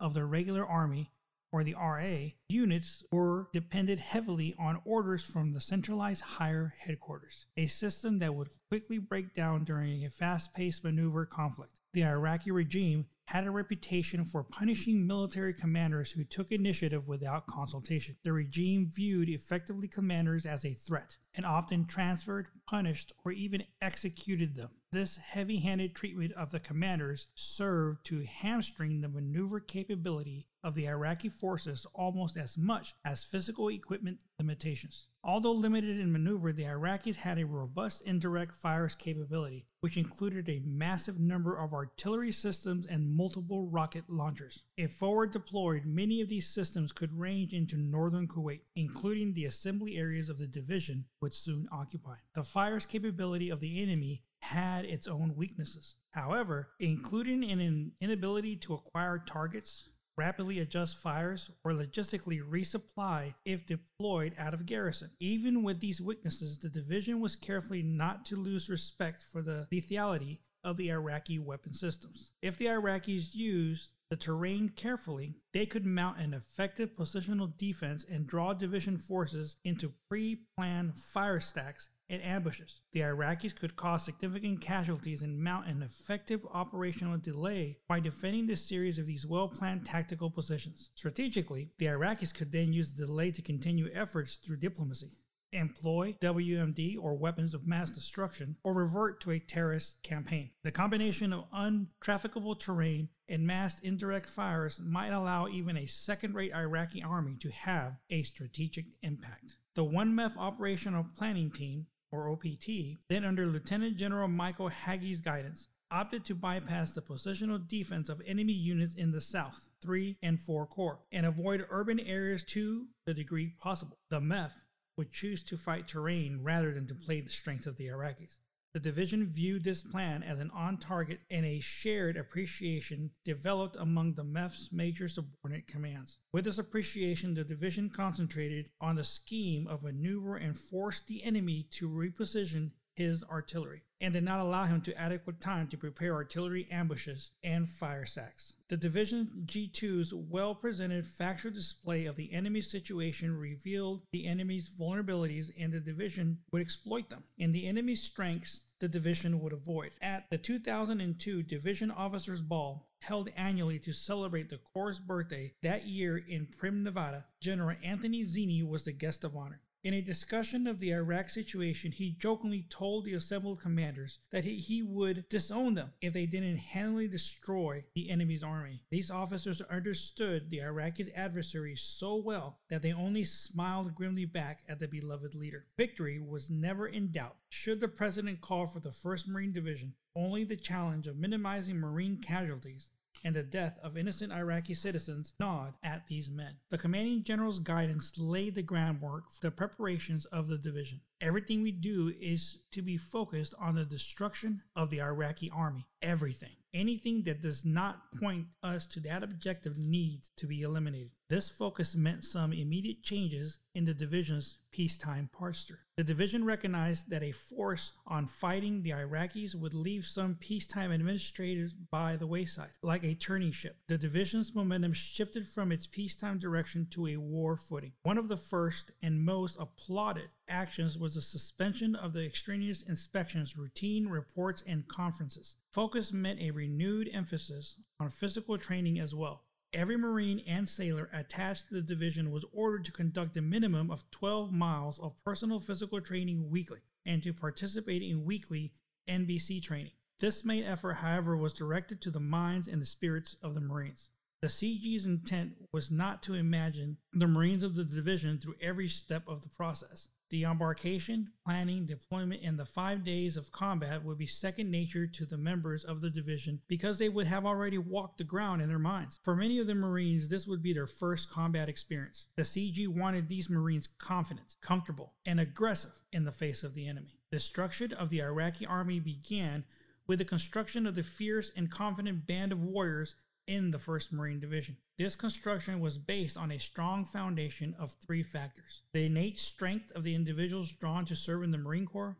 of 0.00 0.14
the 0.14 0.24
regular 0.24 0.66
army 0.66 1.12
or 1.52 1.62
the 1.62 1.76
RA 1.76 2.32
units 2.48 3.04
were 3.12 3.46
depended 3.52 4.00
heavily 4.00 4.56
on 4.58 4.82
orders 4.84 5.22
from 5.22 5.52
the 5.52 5.60
centralized 5.60 6.22
higher 6.22 6.74
headquarters, 6.76 7.46
a 7.56 7.66
system 7.66 8.18
that 8.18 8.34
would 8.34 8.50
quickly 8.68 8.98
break 8.98 9.32
down 9.32 9.62
during 9.62 10.04
a 10.04 10.10
fast 10.10 10.52
paced 10.52 10.82
maneuver 10.82 11.24
conflict. 11.24 11.77
The 11.94 12.04
Iraqi 12.04 12.50
regime 12.50 13.06
had 13.26 13.46
a 13.46 13.50
reputation 13.50 14.24
for 14.24 14.42
punishing 14.42 15.06
military 15.06 15.52
commanders 15.52 16.12
who 16.12 16.24
took 16.24 16.52
initiative 16.52 17.08
without 17.08 17.46
consultation. 17.46 18.16
The 18.24 18.32
regime 18.32 18.90
viewed 18.92 19.28
effectively 19.28 19.88
commanders 19.88 20.46
as 20.46 20.64
a 20.64 20.74
threat 20.74 21.16
and 21.34 21.44
often 21.44 21.86
transferred, 21.86 22.48
punished, 22.66 23.12
or 23.24 23.32
even 23.32 23.64
executed 23.82 24.56
them. 24.56 24.70
This 24.90 25.18
heavy 25.18 25.58
handed 25.58 25.94
treatment 25.94 26.32
of 26.32 26.50
the 26.50 26.60
commanders 26.60 27.26
served 27.34 28.06
to 28.06 28.24
hamstring 28.24 29.02
the 29.02 29.08
maneuver 29.08 29.60
capability 29.60 30.46
of 30.64 30.74
the 30.74 30.88
Iraqi 30.88 31.28
forces 31.28 31.86
almost 31.94 32.38
as 32.38 32.56
much 32.56 32.94
as 33.04 33.22
physical 33.22 33.68
equipment 33.68 34.18
limitations. 34.38 35.06
Although 35.22 35.52
limited 35.52 35.98
in 35.98 36.10
maneuver, 36.10 36.52
the 36.52 36.64
Iraqis 36.64 37.16
had 37.16 37.38
a 37.38 37.44
robust 37.44 38.00
indirect 38.02 38.54
fires 38.54 38.94
capability, 38.94 39.66
which 39.80 39.98
included 39.98 40.48
a 40.48 40.62
massive 40.64 41.20
number 41.20 41.54
of 41.54 41.74
artillery 41.74 42.32
systems 42.32 42.86
and 42.86 43.14
multiple 43.14 43.68
rocket 43.68 44.04
launchers. 44.08 44.64
If 44.78 44.92
forward 44.92 45.32
deployed, 45.32 45.84
many 45.84 46.22
of 46.22 46.28
these 46.28 46.48
systems 46.48 46.92
could 46.92 47.18
range 47.18 47.52
into 47.52 47.76
northern 47.76 48.26
Kuwait, 48.26 48.62
including 48.74 49.34
the 49.34 49.44
assembly 49.44 49.98
areas 49.98 50.30
of 50.30 50.38
the 50.38 50.46
division 50.46 51.04
would 51.20 51.34
soon 51.34 51.68
occupy. 51.70 52.14
The 52.34 52.42
fires 52.42 52.86
capability 52.86 53.50
of 53.50 53.60
the 53.60 53.82
enemy 53.82 54.22
had 54.40 54.84
its 54.84 55.08
own 55.08 55.34
weaknesses. 55.36 55.96
However, 56.10 56.70
including 56.80 57.44
an 57.50 57.92
inability 58.00 58.56
to 58.56 58.74
acquire 58.74 59.18
targets, 59.18 59.88
rapidly 60.16 60.58
adjust 60.58 60.98
fires, 60.98 61.50
or 61.64 61.72
logistically 61.72 62.42
resupply 62.42 63.34
if 63.44 63.66
deployed 63.66 64.34
out 64.38 64.54
of 64.54 64.66
garrison. 64.66 65.10
Even 65.20 65.62
with 65.62 65.78
these 65.80 66.00
weaknesses, 66.00 66.58
the 66.58 66.68
division 66.68 67.20
was 67.20 67.36
careful 67.36 67.76
not 67.84 68.24
to 68.26 68.36
lose 68.36 68.68
respect 68.68 69.24
for 69.30 69.42
the 69.42 69.68
lethality 69.72 70.38
of 70.64 70.76
the 70.76 70.90
Iraqi 70.90 71.38
weapon 71.38 71.72
systems. 71.72 72.32
If 72.42 72.56
the 72.56 72.66
Iraqis 72.66 73.34
used 73.34 73.92
the 74.10 74.16
terrain 74.16 74.70
carefully, 74.70 75.34
they 75.52 75.66
could 75.66 75.84
mount 75.84 76.18
an 76.18 76.32
effective 76.32 76.96
positional 76.96 77.56
defense 77.58 78.06
and 78.10 78.26
draw 78.26 78.54
division 78.54 78.96
forces 78.96 79.58
into 79.64 79.92
pre 80.08 80.44
planned 80.56 80.98
fire 80.98 81.40
stacks 81.40 81.90
and 82.08 82.22
ambushes. 82.22 82.80
The 82.92 83.00
Iraqis 83.00 83.54
could 83.54 83.76
cause 83.76 84.04
significant 84.04 84.62
casualties 84.62 85.20
and 85.20 85.38
mount 85.38 85.66
an 85.66 85.82
effective 85.82 86.40
operational 86.52 87.18
delay 87.18 87.78
by 87.86 88.00
defending 88.00 88.46
the 88.46 88.56
series 88.56 88.98
of 88.98 89.06
these 89.06 89.26
well 89.26 89.48
planned 89.48 89.84
tactical 89.84 90.30
positions. 90.30 90.90
Strategically, 90.94 91.70
the 91.78 91.86
Iraqis 91.86 92.34
could 92.34 92.50
then 92.50 92.72
use 92.72 92.92
the 92.92 93.06
delay 93.06 93.30
to 93.32 93.42
continue 93.42 93.90
efforts 93.92 94.36
through 94.36 94.56
diplomacy 94.56 95.12
employ 95.52 96.16
WMD 96.20 96.96
or 97.00 97.14
weapons 97.14 97.54
of 97.54 97.66
mass 97.66 97.90
destruction, 97.90 98.56
or 98.62 98.74
revert 98.74 99.20
to 99.20 99.30
a 99.30 99.38
terrorist 99.38 100.02
campaign. 100.02 100.50
The 100.62 100.72
combination 100.72 101.32
of 101.32 101.50
untrafficable 101.52 102.58
terrain 102.58 103.08
and 103.28 103.46
massed 103.46 103.84
indirect 103.84 104.28
fires 104.28 104.80
might 104.80 105.12
allow 105.12 105.48
even 105.48 105.76
a 105.76 105.86
second 105.86 106.34
rate 106.34 106.54
Iraqi 106.54 107.02
army 107.02 107.36
to 107.40 107.50
have 107.50 107.96
a 108.10 108.22
strategic 108.22 108.86
impact. 109.02 109.56
The 109.74 109.84
1MEF 109.84 110.36
Operational 110.36 111.06
Planning 111.16 111.50
Team, 111.50 111.86
or 112.10 112.30
OPT, 112.30 112.98
then 113.08 113.24
under 113.24 113.46
Lieutenant 113.46 113.96
General 113.96 114.28
Michael 114.28 114.70
Hagee's 114.70 115.20
guidance, 115.20 115.68
opted 115.90 116.24
to 116.24 116.34
bypass 116.34 116.92
the 116.92 117.02
positional 117.02 117.66
defense 117.66 118.08
of 118.08 118.20
enemy 118.26 118.52
units 118.52 118.94
in 118.94 119.12
the 119.12 119.20
South, 119.20 119.68
3 119.82 120.16
and 120.22 120.40
4 120.40 120.66
Corps, 120.66 121.00
and 121.12 121.24
avoid 121.24 121.66
urban 121.70 122.00
areas 122.00 122.44
to 122.44 122.86
the 123.06 123.14
degree 123.14 123.54
possible. 123.58 123.98
The 124.10 124.20
MEF 124.20 124.52
would 124.98 125.12
choose 125.12 125.42
to 125.44 125.56
fight 125.56 125.88
terrain 125.88 126.40
rather 126.42 126.74
than 126.74 126.86
to 126.88 126.94
play 126.94 127.20
the 127.22 127.30
strengths 127.30 127.66
of 127.66 127.76
the 127.76 127.86
Iraqis. 127.86 128.40
The 128.74 128.80
division 128.80 129.26
viewed 129.26 129.64
this 129.64 129.82
plan 129.82 130.22
as 130.22 130.40
an 130.40 130.50
on 130.50 130.76
target 130.76 131.20
and 131.30 131.46
a 131.46 131.58
shared 131.60 132.18
appreciation 132.18 133.12
developed 133.24 133.76
among 133.76 134.14
the 134.14 134.24
MEF's 134.24 134.70
major 134.70 135.08
subordinate 135.08 135.66
commands. 135.66 136.18
With 136.32 136.44
this 136.44 136.58
appreciation, 136.58 137.32
the 137.32 137.44
division 137.44 137.88
concentrated 137.88 138.68
on 138.80 138.96
the 138.96 139.04
scheme 139.04 139.66
of 139.66 139.82
maneuver 139.82 140.36
and 140.36 140.58
forced 140.58 141.06
the 141.06 141.24
enemy 141.24 141.66
to 141.72 141.88
reposition 141.88 142.72
his 142.98 143.22
artillery 143.30 143.82
and 144.00 144.12
did 144.12 144.24
not 144.24 144.40
allow 144.40 144.64
him 144.64 144.80
to 144.80 145.00
adequate 145.00 145.40
time 145.40 145.68
to 145.68 145.76
prepare 145.76 146.14
artillery 146.14 146.66
ambushes 146.70 147.30
and 147.44 147.70
fire 147.70 148.04
sacks. 148.04 148.54
The 148.68 148.76
Division 148.76 149.44
G2's 149.46 150.12
well 150.12 150.54
presented 150.54 151.06
factual 151.06 151.52
display 151.52 152.06
of 152.06 152.16
the 152.16 152.32
enemy's 152.32 152.70
situation 152.70 153.36
revealed 153.36 154.02
the 154.10 154.26
enemy's 154.26 154.68
vulnerabilities 154.68 155.50
and 155.58 155.72
the 155.72 155.80
division 155.80 156.38
would 156.52 156.60
exploit 156.60 157.08
them, 157.08 157.22
and 157.38 157.52
the 157.52 157.68
enemy's 157.68 158.02
strengths 158.02 158.64
the 158.80 158.88
division 158.88 159.40
would 159.40 159.52
avoid. 159.52 159.92
At 160.02 160.26
the 160.30 160.38
2002 160.38 161.44
Division 161.44 161.90
Officers 161.90 162.40
Ball, 162.40 162.88
held 163.00 163.28
annually 163.36 163.78
to 163.78 163.92
celebrate 163.92 164.50
the 164.50 164.58
Corps' 164.58 164.98
birthday 164.98 165.54
that 165.62 165.86
year 165.86 166.18
in 166.18 166.46
Primm, 166.46 166.82
Nevada, 166.82 167.24
General 167.40 167.76
Anthony 167.82 168.24
Zinni 168.24 168.66
was 168.68 168.84
the 168.84 168.92
guest 168.92 169.22
of 169.22 169.36
honor. 169.36 169.60
In 169.84 169.94
a 169.94 170.00
discussion 170.00 170.66
of 170.66 170.80
the 170.80 170.92
Iraq 170.92 171.28
situation, 171.28 171.92
he 171.92 172.10
jokingly 172.10 172.66
told 172.68 173.04
the 173.04 173.14
assembled 173.14 173.60
commanders 173.60 174.18
that 174.32 174.44
he, 174.44 174.56
he 174.56 174.82
would 174.82 175.28
disown 175.28 175.74
them 175.74 175.92
if 176.00 176.12
they 176.12 176.26
didn't 176.26 176.56
handily 176.56 177.06
destroy 177.06 177.84
the 177.94 178.10
enemy's 178.10 178.42
army. 178.42 178.82
These 178.90 179.08
officers 179.10 179.62
understood 179.62 180.50
the 180.50 180.62
Iraqi 180.62 181.12
adversaries 181.14 181.80
so 181.80 182.16
well 182.16 182.58
that 182.68 182.82
they 182.82 182.92
only 182.92 183.22
smiled 183.22 183.94
grimly 183.94 184.24
back 184.24 184.64
at 184.68 184.80
the 184.80 184.88
beloved 184.88 185.36
leader. 185.36 185.66
Victory 185.76 186.18
was 186.18 186.50
never 186.50 186.88
in 186.88 187.12
doubt. 187.12 187.36
Should 187.48 187.78
the 187.78 187.86
president 187.86 188.40
call 188.40 188.66
for 188.66 188.80
the 188.80 188.90
1st 188.90 189.28
Marine 189.28 189.52
Division, 189.52 189.94
only 190.16 190.42
the 190.42 190.56
challenge 190.56 191.06
of 191.06 191.16
minimizing 191.16 191.76
Marine 191.76 192.20
casualties 192.20 192.90
and 193.24 193.34
the 193.34 193.42
death 193.42 193.78
of 193.82 193.96
innocent 193.96 194.32
Iraqi 194.32 194.74
citizens 194.74 195.34
gnawed 195.38 195.74
at 195.82 196.06
these 196.08 196.30
men. 196.30 196.56
The 196.70 196.78
commanding 196.78 197.24
general's 197.24 197.58
guidance 197.58 198.18
laid 198.18 198.54
the 198.54 198.62
groundwork 198.62 199.32
for 199.32 199.40
the 199.40 199.50
preparations 199.50 200.24
of 200.26 200.48
the 200.48 200.58
division. 200.58 201.00
Everything 201.20 201.62
we 201.62 201.72
do 201.72 202.12
is 202.20 202.62
to 202.72 202.82
be 202.82 202.96
focused 202.96 203.54
on 203.60 203.74
the 203.74 203.84
destruction 203.84 204.62
of 204.76 204.90
the 204.90 205.00
Iraqi 205.00 205.50
army. 205.54 205.86
Everything. 206.02 206.56
Anything 206.74 207.22
that 207.22 207.42
does 207.42 207.64
not 207.64 208.12
point 208.20 208.46
us 208.62 208.86
to 208.86 209.00
that 209.00 209.22
objective 209.22 209.78
needs 209.78 210.30
to 210.36 210.46
be 210.46 210.62
eliminated. 210.62 211.10
This 211.30 211.50
focus 211.50 211.94
meant 211.94 212.24
some 212.24 212.54
immediate 212.54 213.02
changes 213.02 213.58
in 213.74 213.84
the 213.84 213.92
division's 213.92 214.56
peacetime 214.72 215.28
posture. 215.30 215.80
The 215.98 216.04
division 216.04 216.42
recognized 216.42 217.10
that 217.10 217.22
a 217.22 217.32
force 217.32 217.92
on 218.06 218.26
fighting 218.26 218.82
the 218.82 218.92
Iraqis 218.92 219.54
would 219.54 219.74
leave 219.74 220.06
some 220.06 220.36
peacetime 220.36 220.90
administrators 220.90 221.74
by 221.74 222.16
the 222.16 222.26
wayside, 222.26 222.70
like 222.82 223.04
a 223.04 223.14
turning 223.14 223.52
ship. 223.52 223.76
The 223.88 223.98
division's 223.98 224.54
momentum 224.54 224.94
shifted 224.94 225.46
from 225.46 225.70
its 225.70 225.86
peacetime 225.86 226.38
direction 226.38 226.86
to 226.92 227.08
a 227.08 227.18
war 227.18 227.56
footing. 227.56 227.92
One 228.04 228.16
of 228.16 228.28
the 228.28 228.38
first 228.38 228.92
and 229.02 229.22
most 229.22 229.58
applauded 229.60 230.30
actions 230.48 230.96
was 230.96 231.14
the 231.14 231.20
suspension 231.20 231.94
of 231.94 232.14
the 232.14 232.24
extraneous 232.24 232.82
inspections, 232.82 233.54
routine 233.54 234.08
reports, 234.08 234.64
and 234.66 234.88
conferences. 234.88 235.56
Focus 235.74 236.10
meant 236.10 236.40
a 236.40 236.52
renewed 236.52 237.10
emphasis 237.12 237.76
on 238.00 238.08
physical 238.08 238.56
training 238.56 238.98
as 238.98 239.14
well. 239.14 239.42
Every 239.74 239.98
Marine 239.98 240.42
and 240.46 240.66
sailor 240.66 241.10
attached 241.12 241.68
to 241.68 241.74
the 241.74 241.82
division 241.82 242.30
was 242.30 242.44
ordered 242.52 242.86
to 242.86 242.92
conduct 242.92 243.36
a 243.36 243.42
minimum 243.42 243.90
of 243.90 244.10
12 244.10 244.50
miles 244.50 244.98
of 244.98 245.22
personal 245.22 245.60
physical 245.60 246.00
training 246.00 246.48
weekly 246.48 246.78
and 247.04 247.22
to 247.22 247.34
participate 247.34 248.02
in 248.02 248.24
weekly 248.24 248.72
NBC 249.06 249.62
training. 249.62 249.92
This 250.20 250.42
main 250.42 250.64
effort, 250.64 250.94
however, 250.94 251.36
was 251.36 251.52
directed 251.52 252.00
to 252.02 252.10
the 252.10 252.18
minds 252.18 252.66
and 252.66 252.80
the 252.80 252.86
spirits 252.86 253.36
of 253.42 253.54
the 253.54 253.60
Marines. 253.60 254.08
The 254.40 254.48
CG's 254.48 255.04
intent 255.04 255.52
was 255.72 255.90
not 255.90 256.22
to 256.22 256.34
imagine 256.34 256.96
the 257.12 257.26
Marines 257.26 257.62
of 257.62 257.74
the 257.74 257.84
division 257.84 258.38
through 258.38 258.54
every 258.62 258.88
step 258.88 259.24
of 259.28 259.42
the 259.42 259.48
process. 259.50 260.08
The 260.30 260.44
embarkation, 260.44 261.30
planning, 261.44 261.86
deployment, 261.86 262.42
and 262.42 262.58
the 262.58 262.66
five 262.66 263.02
days 263.02 263.36
of 263.36 263.50
combat 263.50 264.04
would 264.04 264.18
be 264.18 264.26
second 264.26 264.70
nature 264.70 265.06
to 265.06 265.24
the 265.24 265.38
members 265.38 265.84
of 265.84 266.02
the 266.02 266.10
division 266.10 266.60
because 266.68 266.98
they 266.98 267.08
would 267.08 267.26
have 267.26 267.46
already 267.46 267.78
walked 267.78 268.18
the 268.18 268.24
ground 268.24 268.60
in 268.60 268.68
their 268.68 268.78
minds. 268.78 269.20
For 269.22 269.34
many 269.34 269.58
of 269.58 269.66
the 269.66 269.74
Marines, 269.74 270.28
this 270.28 270.46
would 270.46 270.62
be 270.62 270.74
their 270.74 270.86
first 270.86 271.30
combat 271.30 271.68
experience. 271.68 272.26
The 272.36 272.42
CG 272.42 272.86
wanted 272.88 273.28
these 273.28 273.48
Marines 273.48 273.88
confident, 273.98 274.56
comfortable, 274.60 275.14
and 275.24 275.40
aggressive 275.40 275.98
in 276.12 276.24
the 276.24 276.32
face 276.32 276.62
of 276.62 276.74
the 276.74 276.86
enemy. 276.86 277.20
Destruction 277.30 277.92
of 277.94 278.10
the 278.10 278.20
Iraqi 278.20 278.66
army 278.66 279.00
began 279.00 279.64
with 280.06 280.18
the 280.18 280.24
construction 280.24 280.86
of 280.86 280.94
the 280.94 281.02
fierce 281.02 281.52
and 281.56 281.70
confident 281.70 282.26
band 282.26 282.52
of 282.52 282.62
warriors 282.62 283.14
in 283.48 283.70
the 283.70 283.78
1st 283.78 284.12
Marine 284.12 284.40
Division. 284.40 284.76
This 284.98 285.16
construction 285.16 285.80
was 285.80 285.98
based 285.98 286.36
on 286.36 286.52
a 286.52 286.58
strong 286.58 287.04
foundation 287.04 287.74
of 287.78 287.96
three 288.06 288.22
factors 288.22 288.82
the 288.92 289.06
innate 289.06 289.38
strength 289.38 289.90
of 289.92 290.04
the 290.04 290.14
individuals 290.14 290.72
drawn 290.72 291.04
to 291.06 291.16
serve 291.16 291.42
in 291.42 291.50
the 291.50 291.58
Marine 291.58 291.86
Corps, 291.86 292.16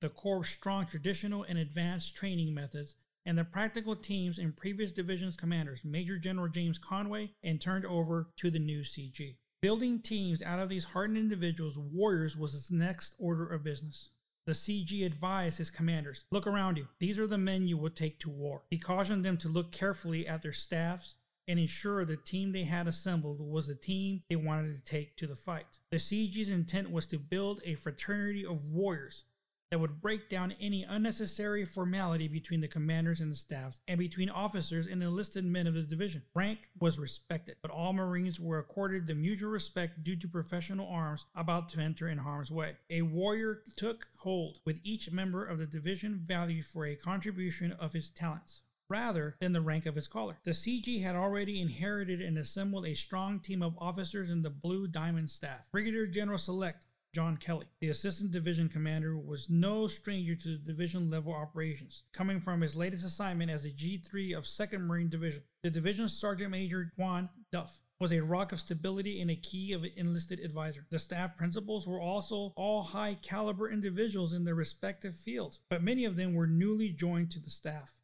the 0.00 0.08
Corps' 0.10 0.44
strong 0.44 0.86
traditional 0.86 1.42
and 1.44 1.58
advanced 1.58 2.14
training 2.14 2.52
methods, 2.54 2.96
and 3.24 3.36
the 3.36 3.44
practical 3.44 3.96
teams 3.96 4.38
and 4.38 4.56
previous 4.56 4.92
divisions 4.92 5.36
commanders, 5.36 5.84
Major 5.84 6.18
General 6.18 6.48
James 6.48 6.78
Conway, 6.78 7.32
and 7.42 7.60
turned 7.60 7.86
over 7.86 8.28
to 8.36 8.50
the 8.50 8.58
new 8.58 8.80
CG. 8.80 9.36
Building 9.62 10.00
teams 10.00 10.42
out 10.42 10.60
of 10.60 10.68
these 10.68 10.84
hardened 10.84 11.18
individuals, 11.18 11.78
warriors, 11.78 12.36
was 12.36 12.54
its 12.54 12.70
next 12.70 13.14
order 13.18 13.46
of 13.46 13.64
business. 13.64 14.10
The 14.46 14.52
CG 14.52 15.04
advised 15.04 15.58
his 15.58 15.70
commanders 15.70 16.24
Look 16.30 16.46
around 16.46 16.78
you. 16.78 16.86
These 17.00 17.18
are 17.18 17.26
the 17.26 17.36
men 17.36 17.66
you 17.66 17.76
will 17.76 17.90
take 17.90 18.20
to 18.20 18.30
war. 18.30 18.62
He 18.70 18.78
cautioned 18.78 19.24
them 19.24 19.36
to 19.38 19.48
look 19.48 19.72
carefully 19.72 20.26
at 20.28 20.42
their 20.42 20.52
staffs 20.52 21.16
and 21.48 21.58
ensure 21.58 22.04
the 22.04 22.16
team 22.16 22.52
they 22.52 22.62
had 22.62 22.86
assembled 22.86 23.40
was 23.40 23.66
the 23.66 23.74
team 23.74 24.22
they 24.28 24.36
wanted 24.36 24.74
to 24.76 24.84
take 24.84 25.16
to 25.16 25.26
the 25.26 25.34
fight. 25.34 25.78
The 25.90 25.96
CG's 25.96 26.50
intent 26.50 26.92
was 26.92 27.06
to 27.08 27.18
build 27.18 27.60
a 27.64 27.74
fraternity 27.74 28.46
of 28.46 28.70
warriors 28.70 29.24
that 29.70 29.78
would 29.80 30.00
break 30.00 30.28
down 30.28 30.54
any 30.60 30.84
unnecessary 30.84 31.64
formality 31.64 32.28
between 32.28 32.60
the 32.60 32.68
commanders 32.68 33.20
and 33.20 33.32
the 33.32 33.36
staffs 33.36 33.80
and 33.88 33.98
between 33.98 34.30
officers 34.30 34.86
and 34.86 35.02
enlisted 35.02 35.44
men 35.44 35.66
of 35.66 35.74
the 35.74 35.82
division. 35.82 36.22
Rank 36.34 36.68
was 36.80 36.98
respected, 36.98 37.56
but 37.62 37.70
all 37.70 37.92
Marines 37.92 38.38
were 38.38 38.58
accorded 38.58 39.06
the 39.06 39.14
mutual 39.14 39.50
respect 39.50 40.04
due 40.04 40.16
to 40.16 40.28
professional 40.28 40.88
arms 40.88 41.26
about 41.34 41.68
to 41.70 41.80
enter 41.80 42.08
in 42.08 42.18
harm's 42.18 42.50
way. 42.50 42.76
A 42.90 43.02
warrior 43.02 43.62
took 43.76 44.06
hold 44.18 44.60
with 44.64 44.80
each 44.84 45.10
member 45.10 45.44
of 45.44 45.58
the 45.58 45.66
division 45.66 46.22
valued 46.24 46.66
for 46.66 46.86
a 46.86 46.96
contribution 46.96 47.72
of 47.72 47.92
his 47.92 48.10
talents 48.10 48.62
rather 48.88 49.36
than 49.40 49.52
the 49.52 49.60
rank 49.60 49.86
of 49.86 49.94
his 49.94 50.08
collar. 50.08 50.38
The 50.44 50.52
CG 50.52 51.02
had 51.02 51.16
already 51.16 51.60
inherited 51.60 52.20
and 52.20 52.38
assembled 52.38 52.86
a 52.86 52.94
strong 52.94 53.40
team 53.40 53.62
of 53.62 53.76
officers 53.78 54.30
in 54.30 54.42
the 54.42 54.50
Blue 54.50 54.86
Diamond 54.86 55.30
staff. 55.30 55.60
Brigadier 55.72 56.06
General 56.06 56.38
Select 56.38 56.78
John 57.16 57.38
Kelly. 57.38 57.64
The 57.80 57.88
assistant 57.88 58.30
division 58.30 58.68
commander 58.68 59.16
was 59.16 59.48
no 59.48 59.86
stranger 59.86 60.34
to 60.34 60.58
division 60.58 61.08
level 61.08 61.32
operations, 61.32 62.02
coming 62.12 62.42
from 62.42 62.60
his 62.60 62.76
latest 62.76 63.06
assignment 63.06 63.50
as 63.50 63.64
a 63.64 63.70
G3 63.70 64.36
of 64.36 64.44
2nd 64.44 64.82
Marine 64.82 65.08
Division. 65.08 65.42
The 65.62 65.70
division's 65.70 66.12
Sergeant 66.12 66.50
Major 66.50 66.92
Juan 66.98 67.30
Duff 67.50 67.80
was 67.98 68.12
a 68.12 68.20
rock 68.20 68.52
of 68.52 68.60
stability 68.60 69.22
and 69.22 69.30
a 69.30 69.36
key 69.36 69.72
of 69.72 69.82
an 69.84 69.92
enlisted 69.96 70.40
advisor. 70.40 70.84
The 70.90 70.98
staff 70.98 71.38
principals 71.38 71.88
were 71.88 72.02
also 72.02 72.52
all 72.54 72.82
high 72.82 73.14
caliber 73.14 73.70
individuals 73.70 74.34
in 74.34 74.44
their 74.44 74.54
respective 74.54 75.16
fields, 75.16 75.58
but 75.70 75.82
many 75.82 76.04
of 76.04 76.16
them 76.16 76.34
were 76.34 76.46
newly 76.46 76.90
joined 76.90 77.30
to 77.30 77.40
the 77.40 77.48
staff. 77.48 77.94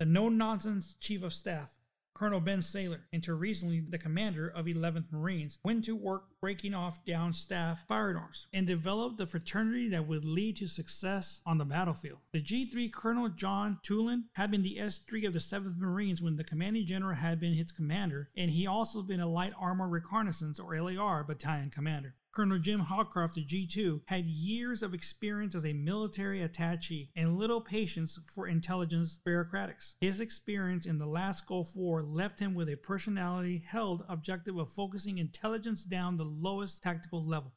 The 0.00 0.06
no 0.06 0.28
nonsense 0.28 0.96
chief 0.98 1.22
of 1.22 1.32
staff 1.32 1.72
Colonel 2.20 2.40
Ben 2.40 2.58
Saylor, 2.58 3.00
until 3.14 3.34
recently 3.36 3.80
the 3.80 3.96
commander 3.96 4.46
of 4.46 4.66
11th 4.66 5.10
Marines, 5.10 5.58
went 5.64 5.86
to 5.86 5.96
work 5.96 6.24
breaking 6.38 6.74
off 6.74 7.02
down 7.06 7.32
staff 7.32 7.86
firearms 7.88 8.46
and 8.52 8.66
developed 8.66 9.16
the 9.16 9.24
fraternity 9.24 9.88
that 9.88 10.06
would 10.06 10.26
lead 10.26 10.58
to 10.58 10.66
success 10.66 11.40
on 11.46 11.56
the 11.56 11.64
battlefield. 11.64 12.18
The 12.34 12.42
G3 12.42 12.92
Colonel 12.92 13.30
John 13.30 13.78
Toolan 13.82 14.24
had 14.34 14.50
been 14.50 14.60
the 14.60 14.76
S3 14.76 15.28
of 15.28 15.32
the 15.32 15.38
7th 15.38 15.78
Marines 15.78 16.20
when 16.20 16.36
the 16.36 16.44
commanding 16.44 16.84
general 16.84 17.16
had 17.16 17.40
been 17.40 17.54
its 17.54 17.72
commander, 17.72 18.28
and 18.36 18.50
he 18.50 18.66
also 18.66 19.00
been 19.00 19.20
a 19.20 19.26
light 19.26 19.54
armor 19.58 19.88
reconnaissance 19.88 20.60
or 20.60 20.78
LAR 20.78 21.24
battalion 21.24 21.70
commander. 21.70 22.16
Colonel 22.32 22.60
Jim 22.60 22.80
Howcroft, 22.80 23.34
the 23.34 23.44
G2, 23.44 24.02
had 24.06 24.26
years 24.26 24.84
of 24.84 24.94
experience 24.94 25.56
as 25.56 25.66
a 25.66 25.72
military 25.72 26.38
attaché 26.40 27.08
and 27.16 27.36
little 27.36 27.60
patience 27.60 28.20
for 28.32 28.46
intelligence 28.46 29.18
bureaucratics. 29.26 29.96
His 30.00 30.20
experience 30.20 30.86
in 30.86 30.98
the 30.98 31.06
last 31.06 31.44
Gulf 31.46 31.74
War 31.74 32.02
left 32.04 32.38
him 32.38 32.54
with 32.54 32.68
a 32.68 32.76
personality 32.76 33.64
held 33.66 34.04
objective 34.08 34.56
of 34.56 34.72
focusing 34.72 35.18
intelligence 35.18 35.84
down 35.84 36.16
the 36.16 36.24
lowest 36.24 36.84
tactical 36.84 37.26
level. 37.26 37.52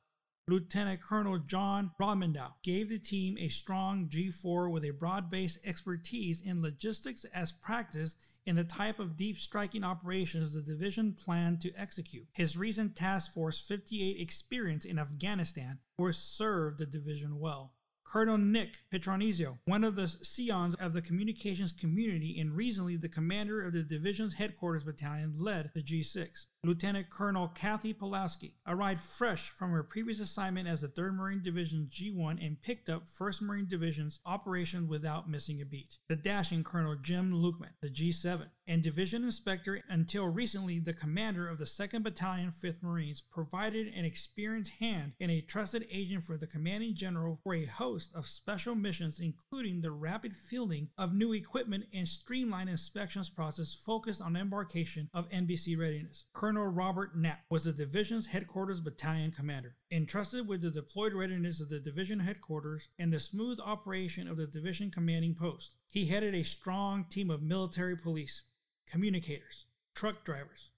Lieutenant 0.48 1.01
Colonel 1.01 1.38
John 1.38 1.92
Broadmeadow 2.01 2.53
gave 2.63 2.89
the 2.89 2.98
team 2.98 3.38
a 3.38 3.50
strong 3.50 4.10
G4 4.10 4.72
with 4.72 4.84
a 4.84 4.89
broad 4.89 5.30
based 5.30 5.60
expertise 5.63 6.42
in 6.42 6.63
logistics 6.63 7.25
as 7.25 7.51
practiced 7.51 8.18
in 8.46 8.56
the 8.56 8.64
type 8.64 9.00
of 9.00 9.16
deep 9.16 9.38
striking 9.38 9.84
operations 9.84 10.54
the 10.54 10.62
division 10.62 11.14
planned 11.14 11.62
to 11.62 11.74
execute. 11.78 12.28
His 12.34 12.58
recent 12.58 12.96
Task 12.96 13.34
Force 13.34 13.60
58 13.60 14.20
experience 14.20 14.86
in 14.86 15.00
Afghanistan 15.00 15.80
would 15.98 16.16
serve 16.16 16.78
the 16.78 16.86
division 16.86 17.40
well. 17.40 17.74
Colonel 18.06 18.38
Nick 18.38 18.78
Petronzio, 18.92 19.58
one 19.66 19.84
of 19.84 19.96
the 19.96 20.08
scions 20.08 20.76
of 20.76 20.94
the 20.94 21.02
communications 21.02 21.72
community 21.72 22.40
and 22.40 22.56
recently 22.56 22.96
the 22.96 23.10
commander 23.10 23.62
of 23.62 23.74
the 23.74 23.82
division's 23.82 24.36
headquarters 24.36 24.84
battalion, 24.84 25.34
led 25.40 25.72
the 25.74 25.82
G6. 25.82 26.46
Lieutenant 26.65 27.10
Colonel 27.10 27.50
Kathy 27.50 27.91
Pulaski 27.91 28.55
arrived 28.65 29.01
fresh 29.01 29.50
from 29.50 29.72
her 29.72 29.84
previous 29.84 30.22
assignment 30.22 30.65
as 30.65 30.79
the 30.79 30.88
3rd 30.88 31.15
Marine 31.15 31.41
Division 31.41 31.89
G1 31.91 32.46
and 32.46 32.62
picked 32.62 32.89
up 32.89 33.10
1st 33.10 33.41
Marine 33.41 33.67
Division's 33.67 34.22
operation 34.25 34.88
without 34.88 35.29
missing 35.29 35.62
a 35.62 35.65
beat. 35.65 35.98
The 36.08 36.15
dashing 36.15 36.63
Colonel 36.63 36.96
Jim 36.96 37.34
Lukeman, 37.34 37.72
the 37.82 37.89
G7, 37.89 38.46
and 38.65 38.82
Division 38.82 39.25
Inspector 39.25 39.82
until 39.89 40.29
recently 40.29 40.79
the 40.79 40.93
commander 40.93 41.50
of 41.50 41.58
the 41.58 41.65
2nd 41.65 42.01
Battalion 42.01 42.53
5th 42.53 42.82
Marines, 42.82 43.20
provided 43.20 43.88
an 43.88 44.05
experienced 44.05 44.72
hand 44.79 45.12
and 45.20 45.29
a 45.29 45.41
trusted 45.41 45.86
agent 45.91 46.24
for 46.24 46.38
the 46.38 46.48
commanding 46.48 46.96
general 46.96 47.41
for 47.43 47.55
a 47.55 47.65
host 47.65 48.12
of 48.15 48.25
special 48.25 48.74
missions 48.74 49.20
including 49.20 49.82
the 49.82 49.91
rapid 49.91 50.34
fielding 50.34 50.88
of 50.98 51.13
new 51.13 51.34
equipment 51.34 51.84
and 51.93 52.08
streamlined 52.08 52.70
inspections 52.70 53.29
process 53.29 53.74
focused 53.74 54.22
on 54.22 54.38
embarkation 54.38 55.10
of 55.13 55.29
NBC 55.29 55.77
readiness. 55.77 56.24
Colonel 56.32 56.52
Colonel 56.53 56.67
Robert 56.67 57.17
Knapp 57.17 57.39
was 57.50 57.63
the 57.63 57.74
division's 57.74 58.27
headquarters 58.27 58.79
battalion 58.79 59.31
commander, 59.31 59.75
entrusted 59.89 60.48
with 60.48 60.62
the 60.62 60.69
deployed 60.69 61.13
readiness 61.13 61.60
of 61.60 61.69
the 61.69 61.79
division 61.79 62.19
headquarters 62.19 62.89
and 63.00 63.12
the 63.12 63.19
smooth 63.19 63.60
operation 63.60 64.27
of 64.27 64.38
the 64.38 64.45
division 64.45 64.91
commanding 64.91 65.33
post. 65.33 65.77
He 65.89 66.05
headed 66.05 66.36
a 66.36 66.43
strong 66.43 67.05
team 67.05 67.31
of 67.31 67.41
military 67.41 67.98
police, 67.98 68.43
communicators, 68.86 69.65
truck 69.95 70.24
drivers, 70.24 70.69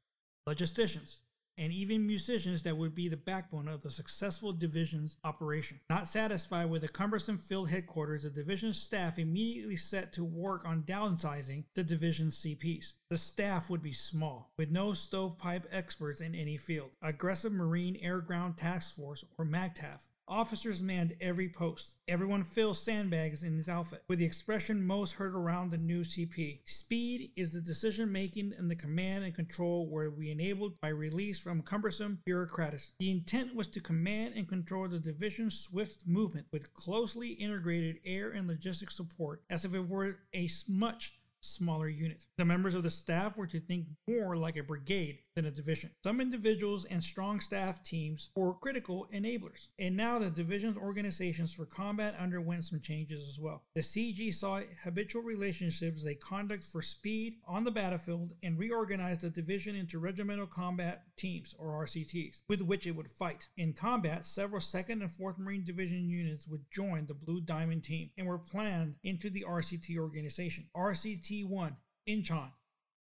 logisticians, 0.47 1.17
and 1.57 1.71
even 1.71 2.05
musicians 2.05 2.63
that 2.63 2.77
would 2.77 2.95
be 2.95 3.07
the 3.07 3.17
backbone 3.17 3.67
of 3.67 3.81
the 3.81 3.89
successful 3.89 4.51
division's 4.51 5.17
operation. 5.23 5.79
Not 5.89 6.07
satisfied 6.07 6.69
with 6.69 6.81
the 6.81 6.87
cumbersome 6.87 7.37
field 7.37 7.69
headquarters, 7.69 8.23
the 8.23 8.29
division's 8.29 8.81
staff 8.81 9.17
immediately 9.17 9.75
set 9.75 10.13
to 10.13 10.23
work 10.23 10.65
on 10.65 10.83
downsizing 10.83 11.65
the 11.73 11.83
division's 11.83 12.37
CPs. 12.37 12.93
The 13.09 13.17
staff 13.17 13.69
would 13.69 13.83
be 13.83 13.93
small, 13.93 14.51
with 14.57 14.71
no 14.71 14.93
stovepipe 14.93 15.67
experts 15.71 16.21
in 16.21 16.35
any 16.35 16.57
field. 16.57 16.89
Aggressive 17.01 17.51
Marine 17.51 17.97
Air 18.01 18.19
Ground 18.19 18.57
Task 18.57 18.95
Force, 18.95 19.23
or 19.37 19.45
MAGTF, 19.45 19.99
Officers 20.27 20.81
manned 20.81 21.15
every 21.21 21.47
post. 21.47 21.97
Everyone 22.07 22.43
fills 22.43 22.81
sandbags 22.81 23.43
in 23.43 23.57
his 23.57 23.69
outfit, 23.69 24.03
with 24.07 24.17
the 24.17 24.25
expression 24.25 24.85
most 24.85 25.13
heard 25.13 25.35
around 25.35 25.69
the 25.69 25.77
new 25.77 26.01
CP. 26.01 26.61
Speed 26.65 27.29
is 27.35 27.53
the 27.53 27.61
decision 27.61 28.11
making 28.11 28.51
and 28.57 28.69
the 28.69 28.75
command 28.75 29.23
and 29.23 29.35
control 29.35 29.87
were 29.87 30.09
we 30.09 30.31
enabled 30.31 30.81
by 30.81 30.87
release 30.87 31.37
from 31.39 31.61
cumbersome 31.61 32.21
bureaucrats. 32.25 32.93
The 32.97 33.11
intent 33.11 33.53
was 33.55 33.67
to 33.67 33.79
command 33.79 34.33
and 34.35 34.47
control 34.47 34.87
the 34.87 34.99
division's 34.99 35.59
swift 35.59 36.07
movement 36.07 36.47
with 36.51 36.73
closely 36.73 37.29
integrated 37.33 37.97
air 38.03 38.31
and 38.31 38.47
logistics 38.47 38.97
support 38.97 39.43
as 39.51 39.63
if 39.63 39.75
it 39.75 39.87
were 39.87 40.17
a 40.33 40.49
much 40.67 41.19
smaller 41.45 41.89
unit. 41.89 42.25
The 42.37 42.45
members 42.45 42.73
of 42.73 42.83
the 42.83 42.89
staff 42.89 43.37
were 43.37 43.47
to 43.47 43.59
think 43.59 43.87
more 44.07 44.35
like 44.37 44.57
a 44.57 44.63
brigade 44.63 45.19
than 45.35 45.45
a 45.45 45.51
division. 45.51 45.91
Some 46.03 46.21
individuals 46.21 46.85
and 46.85 47.03
strong 47.03 47.39
staff 47.39 47.83
teams 47.83 48.29
were 48.35 48.53
critical 48.53 49.07
enablers, 49.13 49.67
and 49.77 49.95
now 49.95 50.19
the 50.19 50.29
division's 50.29 50.77
organizations 50.77 51.53
for 51.53 51.65
combat 51.65 52.15
underwent 52.19 52.65
some 52.65 52.79
changes 52.79 53.27
as 53.29 53.39
well. 53.39 53.63
The 53.75 53.81
CG 53.81 54.33
saw 54.33 54.61
habitual 54.83 55.23
relationships 55.23 56.03
they 56.03 56.15
conduct 56.15 56.63
for 56.63 56.81
speed 56.81 57.35
on 57.47 57.63
the 57.63 57.71
battlefield 57.71 58.33
and 58.43 58.57
reorganized 58.57 59.21
the 59.21 59.29
division 59.29 59.75
into 59.75 59.99
regimental 59.99 60.47
combat 60.47 61.03
teams 61.17 61.53
or 61.57 61.83
RCTs, 61.85 62.41
with 62.47 62.61
which 62.61 62.87
it 62.87 62.95
would 62.95 63.09
fight. 63.09 63.47
In 63.57 63.73
combat, 63.73 64.25
several 64.25 64.61
2nd 64.61 65.01
and 65.01 65.09
4th 65.09 65.37
Marine 65.37 65.63
Division 65.63 66.07
units 66.07 66.47
would 66.47 66.63
join 66.71 67.05
the 67.05 67.13
Blue 67.13 67.41
Diamond 67.41 67.83
team 67.83 68.09
and 68.17 68.27
were 68.27 68.37
planned 68.37 68.95
into 69.03 69.29
the 69.29 69.45
RCT 69.47 69.97
organization. 69.97 70.65
RCT 70.75 71.34
1 71.43 71.75
Inchon 72.07 72.51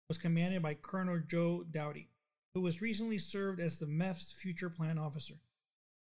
was 0.10 0.18
commanded 0.18 0.62
by 0.62 0.74
Colonel 0.74 1.20
Joe 1.28 1.64
Dowdy 1.64 2.10
who 2.58 2.62
was 2.62 2.82
recently 2.82 3.20
served 3.20 3.60
as 3.60 3.78
the 3.78 3.86
MEF's 3.86 4.32
future 4.32 4.72
plan 4.72 4.98
officer. 4.98 5.36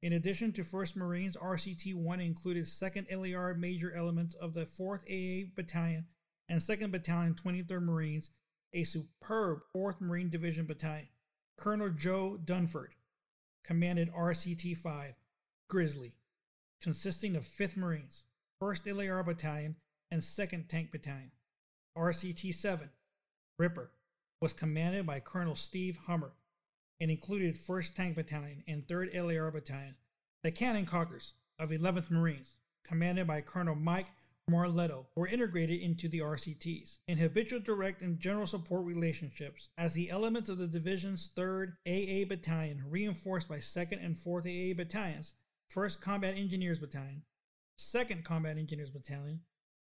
In 0.01 0.13
addition 0.13 0.53
to 0.53 0.63
1st 0.63 0.95
Marines, 0.95 1.35
RCT 1.35 1.93
1 1.93 2.21
included 2.21 2.63
2nd 2.63 3.07
LAR 3.11 3.53
major 3.55 3.93
elements 3.93 4.35
of 4.35 4.53
the 4.53 4.61
4th 4.61 5.03
AA 5.03 5.49
Battalion 5.53 6.05
and 6.47 6.61
2nd 6.61 6.91
Battalion 6.91 7.35
23rd 7.35 7.83
Marines, 7.83 8.31
a 8.73 8.85
superb 8.85 9.59
4th 9.75 9.99
Marine 9.99 10.29
Division 10.29 10.65
battalion. 10.65 11.09
Colonel 11.57 11.89
Joe 11.89 12.39
Dunford 12.41 12.91
commanded 13.65 14.09
RCT 14.13 14.77
5, 14.77 15.15
Grizzly, 15.69 16.13
consisting 16.81 17.35
of 17.35 17.43
5th 17.43 17.75
Marines, 17.75 18.23
1st 18.63 18.95
LAR 18.95 19.23
Battalion, 19.23 19.75
and 20.09 20.21
2nd 20.21 20.69
Tank 20.69 20.89
Battalion. 20.93 21.31
RCT 21.97 22.53
7, 22.53 22.89
Ripper, 23.57 23.91
was 24.41 24.53
commanded 24.53 25.05
by 25.05 25.19
Colonel 25.19 25.55
Steve 25.55 25.97
Hummer 26.05 26.33
and 26.99 27.11
included 27.11 27.55
1st 27.55 27.95
Tank 27.95 28.15
Battalion 28.15 28.63
and 28.67 28.85
3rd 28.85 29.15
LAR 29.15 29.51
Battalion. 29.51 29.95
The 30.43 30.51
Cannon 30.51 30.85
Cockers 30.85 31.33
of 31.57 31.71
11th 31.71 32.09
Marines, 32.09 32.55
commanded 32.85 33.27
by 33.27 33.41
Colonel 33.41 33.75
Mike 33.75 34.07
Marletto, 34.49 35.05
were 35.15 35.27
integrated 35.27 35.81
into 35.81 36.07
the 36.07 36.19
RCTs 36.19 36.99
in 37.07 37.17
habitual 37.17 37.59
direct 37.59 38.01
and 38.01 38.19
general 38.19 38.45
support 38.45 38.85
relationships 38.85 39.69
as 39.77 39.93
the 39.93 40.09
elements 40.09 40.49
of 40.49 40.57
the 40.57 40.67
division's 40.67 41.29
3rd 41.35 41.73
AA 41.85 42.27
Battalion, 42.27 42.83
reinforced 42.87 43.49
by 43.49 43.57
2nd 43.57 44.03
and 44.03 44.15
4th 44.15 44.45
AA 44.45 44.75
Battalions, 44.75 45.35
1st 45.73 46.01
Combat 46.01 46.35
Engineers 46.37 46.79
Battalion, 46.79 47.23
2nd 47.77 48.23
Combat 48.23 48.57
Engineers 48.57 48.91
Battalion, 48.91 49.41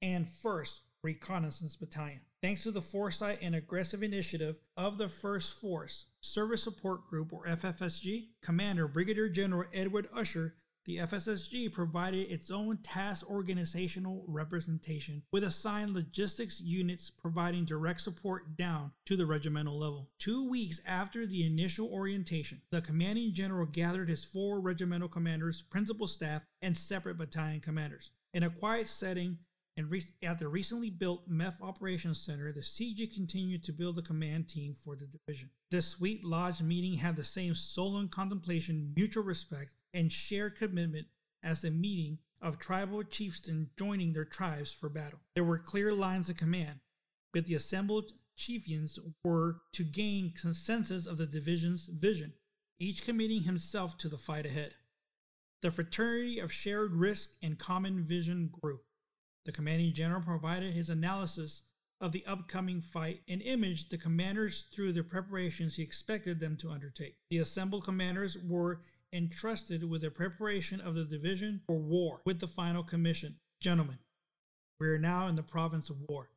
and 0.03 0.27
1st 0.27 0.81
Reconnaissance 1.05 1.77
Battalion. 1.77 2.21
Thanks 2.43 2.65
to 2.65 2.71
the 2.71 2.81
foresight 2.81 3.39
and 3.43 3.55
aggressive 3.55 4.03
initiative 4.03 4.59
of 4.77 4.99
the 4.99 5.07
1st 5.07 5.61
Force 5.61 6.07
Service 6.21 6.65
Support 6.65 7.07
Group, 7.07 7.33
or 7.33 7.47
FSSG, 7.47 8.31
Commander 8.43 8.89
Brigadier 8.89 9.29
General 9.29 9.69
Edward 9.73 10.09
Usher 10.13 10.55
the 10.85 10.99
FSSG 10.99 11.73
provided 11.73 12.31
its 12.31 12.51
own 12.51 12.77
task 12.83 13.29
organizational 13.31 14.23
representation 14.27 15.23
with 15.33 15.43
assigned 15.43 15.95
logistics 15.95 16.61
units 16.61 17.09
providing 17.09 17.65
direct 17.65 18.03
support 18.03 18.57
down 18.57 18.93
to 19.07 19.17
the 19.17 19.25
regimental 19.25 19.79
level. 19.79 20.11
Two 20.19 20.49
weeks 20.49 20.83
after 20.87 21.25
the 21.25 21.47
initial 21.47 21.89
orientation, 21.89 22.61
the 22.71 22.83
commanding 22.83 23.33
general 23.33 23.67
gathered 23.67 24.11
his 24.11 24.25
four 24.25 24.61
regimental 24.61 25.09
commanders, 25.09 25.63
principal 25.63 26.07
staff, 26.07 26.43
and 26.61 26.77
separate 26.77 27.17
battalion 27.17 27.61
commanders. 27.61 28.11
In 28.35 28.43
a 28.43 28.51
quiet 28.51 28.89
setting, 28.89 29.39
and 29.77 29.91
re- 29.91 30.05
at 30.23 30.39
the 30.39 30.49
recently 30.49 30.91
built 30.91 31.29
MEF 31.29 31.61
Operations 31.61 32.21
Center, 32.21 32.53
the 32.53 32.61
CG 32.61 33.13
continued 33.13 33.65
to 33.65 33.73
build 33.73 33.99
a 33.99 34.03
command 34.03 34.49
team 34.49 34.77
for 34.85 34.95
the 34.95 35.07
division. 35.07 35.51
This 35.71 35.89
sweet 35.89 36.25
lodge 36.25 36.63
meeting 36.63 36.99
had 36.99 37.17
the 37.17 37.25
same 37.25 37.55
solemn 37.55 38.09
contemplation, 38.09 38.93
mutual 38.97 39.25
respect, 39.25 39.73
and 39.93 40.13
shared 40.13 40.57
commitment 40.57 41.07
as 41.43 41.65
a 41.65 41.71
meeting 41.71 42.19
of 42.41 42.59
tribal 42.59 43.03
chieftains 43.03 43.69
joining 43.79 44.13
their 44.13 44.25
tribes 44.25 44.73
for 44.73 44.89
battle. 44.89 45.19
There 45.35 45.45
were 45.45 45.59
clear 45.59 45.93
lines 45.93 46.31
of 46.31 46.37
command, 46.37 46.81
but 47.33 47.47
the 47.47 47.55
assembled 47.55 48.13
chieftains 48.37 48.99
were 49.25 49.61
to 49.73 49.85
gain 49.85 50.33
consensus 50.41 51.07
of 51.07 51.19
the 51.19 51.27
division's 51.27 51.87
vision, 51.87 52.33
each 52.79 53.05
committing 53.05 53.43
himself 53.43 53.97
to 53.99 54.09
the 54.09 54.19
fight 54.19 54.47
ahead. 54.47 54.75
The 55.63 55.71
fraternity 55.71 56.39
of 56.39 56.53
shared 56.53 56.95
risk 56.95 57.31
and 57.43 57.59
common 57.59 58.05
vision 58.05 58.51
grew. 58.61 58.81
The 59.45 59.53
commanding 59.53 59.93
general 59.93 60.23
provided 60.23 60.73
his 60.73 60.91
analysis 60.91 61.63
of 62.01 62.13
the 62.13 62.25
upcoming 62.27 62.81
fight 62.81 63.23
and 63.29 63.41
imaged 63.43 63.91
the 63.91 63.99
commanders 63.99 64.67
through 64.75 64.93
the 64.93 65.03
preparations 65.03 65.77
he 65.77 65.83
expected 65.83 66.41
them 66.41 66.57
to 66.57 66.71
undertake. 66.71 67.17
The 67.31 67.39
assembled 67.39 67.85
commanders 67.85 68.37
were 68.39 68.81
entrusted 69.13 69.89
with 69.89 70.03
the 70.03 70.11
preparation 70.11 70.81
of 70.81 70.95
the 70.95 71.05
division 71.05 71.61
for 71.67 71.77
war 71.77 72.21
with 72.25 72.41
the 72.41 72.49
final 72.49 72.83
commission. 72.83 73.37
Gentlemen, 73.61 73.99
we 74.81 74.89
are 74.89 74.99
now 74.99 75.29
in 75.29 75.37
the 75.37 75.43
province 75.43 75.89
of 75.89 76.01
war. 76.09 76.31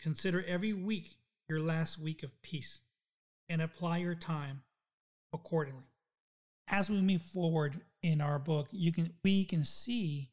Consider 0.00 0.44
every 0.44 0.72
week 0.72 1.18
your 1.48 1.60
last 1.60 1.98
week 1.98 2.22
of 2.22 2.40
peace 2.42 2.80
and 3.48 3.60
apply 3.60 3.98
your 3.98 4.14
time 4.14 4.62
accordingly. 5.32 5.84
As 6.68 6.88
we 6.88 7.00
move 7.02 7.22
forward 7.22 7.80
in 8.02 8.20
our 8.20 8.38
book, 8.38 8.68
you 8.70 8.90
can 8.90 9.12
we 9.22 9.44
can 9.44 9.62
see 9.62 10.30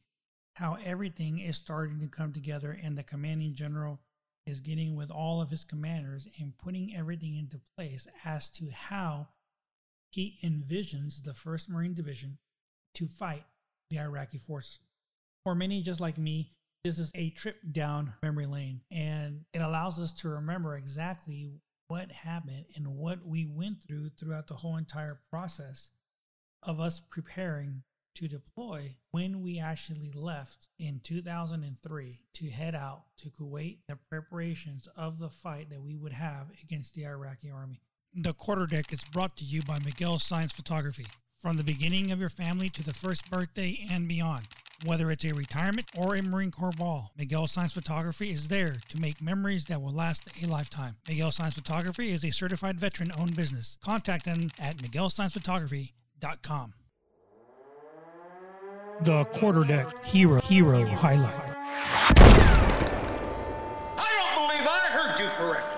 how 0.54 0.76
everything 0.84 1.38
is 1.38 1.56
starting 1.56 2.00
to 2.00 2.06
come 2.06 2.32
together 2.32 2.78
and 2.82 2.96
the 2.96 3.02
commanding 3.02 3.54
general 3.54 4.00
is 4.46 4.60
getting 4.60 4.96
with 4.96 5.10
all 5.10 5.40
of 5.40 5.50
his 5.50 5.64
commanders 5.64 6.26
and 6.40 6.58
putting 6.58 6.94
everything 6.94 7.36
into 7.36 7.60
place 7.76 8.06
as 8.24 8.50
to 8.50 8.70
how 8.70 9.28
he 10.10 10.38
envisions 10.44 11.22
the 11.22 11.30
1st 11.30 11.70
Marine 11.70 11.94
Division 11.94 12.38
to 12.94 13.06
fight 13.06 13.44
the 13.88 13.98
Iraqi 13.98 14.38
forces. 14.38 14.80
For 15.44 15.54
many 15.54 15.82
just 15.82 16.00
like 16.00 16.18
me, 16.18 16.52
this 16.84 16.98
is 16.98 17.10
a 17.14 17.30
trip 17.30 17.56
down 17.70 18.12
memory 18.22 18.46
lane 18.46 18.80
and 18.90 19.44
it 19.52 19.60
allows 19.60 19.98
us 19.98 20.12
to 20.14 20.28
remember 20.28 20.76
exactly 20.76 21.52
what 21.88 22.10
happened 22.10 22.64
and 22.74 22.96
what 22.96 23.24
we 23.24 23.46
went 23.46 23.76
through 23.86 24.10
throughout 24.10 24.48
the 24.48 24.54
whole 24.54 24.76
entire 24.76 25.20
process 25.30 25.90
of 26.62 26.80
us 26.80 27.00
preparing 27.00 27.82
to 28.14 28.28
deploy 28.28 28.94
when 29.10 29.42
we 29.42 29.58
actually 29.58 30.10
left 30.14 30.68
in 30.78 31.00
2003 31.02 32.20
to 32.34 32.50
head 32.50 32.74
out 32.74 33.04
to 33.18 33.30
Kuwait, 33.30 33.78
the 33.88 33.98
preparations 34.08 34.88
of 34.96 35.18
the 35.18 35.30
fight 35.30 35.70
that 35.70 35.82
we 35.82 35.96
would 35.96 36.12
have 36.12 36.48
against 36.62 36.94
the 36.94 37.06
Iraqi 37.06 37.50
army. 37.50 37.80
The 38.14 38.34
quarterdeck 38.34 38.92
is 38.92 39.04
brought 39.04 39.36
to 39.36 39.44
you 39.44 39.62
by 39.62 39.78
Miguel 39.78 40.18
Science 40.18 40.52
Photography. 40.52 41.06
From 41.38 41.56
the 41.56 41.64
beginning 41.64 42.12
of 42.12 42.20
your 42.20 42.28
family 42.28 42.68
to 42.68 42.84
the 42.84 42.92
first 42.92 43.30
birthday 43.30 43.84
and 43.90 44.06
beyond, 44.06 44.46
whether 44.84 45.10
it's 45.10 45.24
a 45.24 45.32
retirement 45.32 45.88
or 45.96 46.14
a 46.14 46.22
Marine 46.22 46.50
Corps 46.50 46.72
ball, 46.72 47.12
Miguel 47.16 47.46
Science 47.46 47.72
Photography 47.72 48.30
is 48.30 48.48
there 48.48 48.76
to 48.88 49.00
make 49.00 49.22
memories 49.22 49.66
that 49.66 49.80
will 49.80 49.92
last 49.92 50.28
a 50.42 50.46
lifetime. 50.46 50.96
Miguel 51.08 51.32
Science 51.32 51.54
Photography 51.54 52.10
is 52.12 52.24
a 52.24 52.30
certified 52.30 52.78
veteran 52.78 53.10
owned 53.18 53.34
business. 53.34 53.78
Contact 53.82 54.24
them 54.24 54.48
at 54.60 54.76
miguelsciencephotography.com. 54.76 56.74
The 59.04 59.24
quarterdeck 59.32 60.06
hero 60.06 60.40
hero 60.40 60.86
highlight. 60.86 61.34
I 63.98 64.06
don't 64.16 64.34
believe 64.46 64.64
I 64.64 64.78
heard 64.92 65.18
you 65.18 65.28
correctly. 65.30 65.71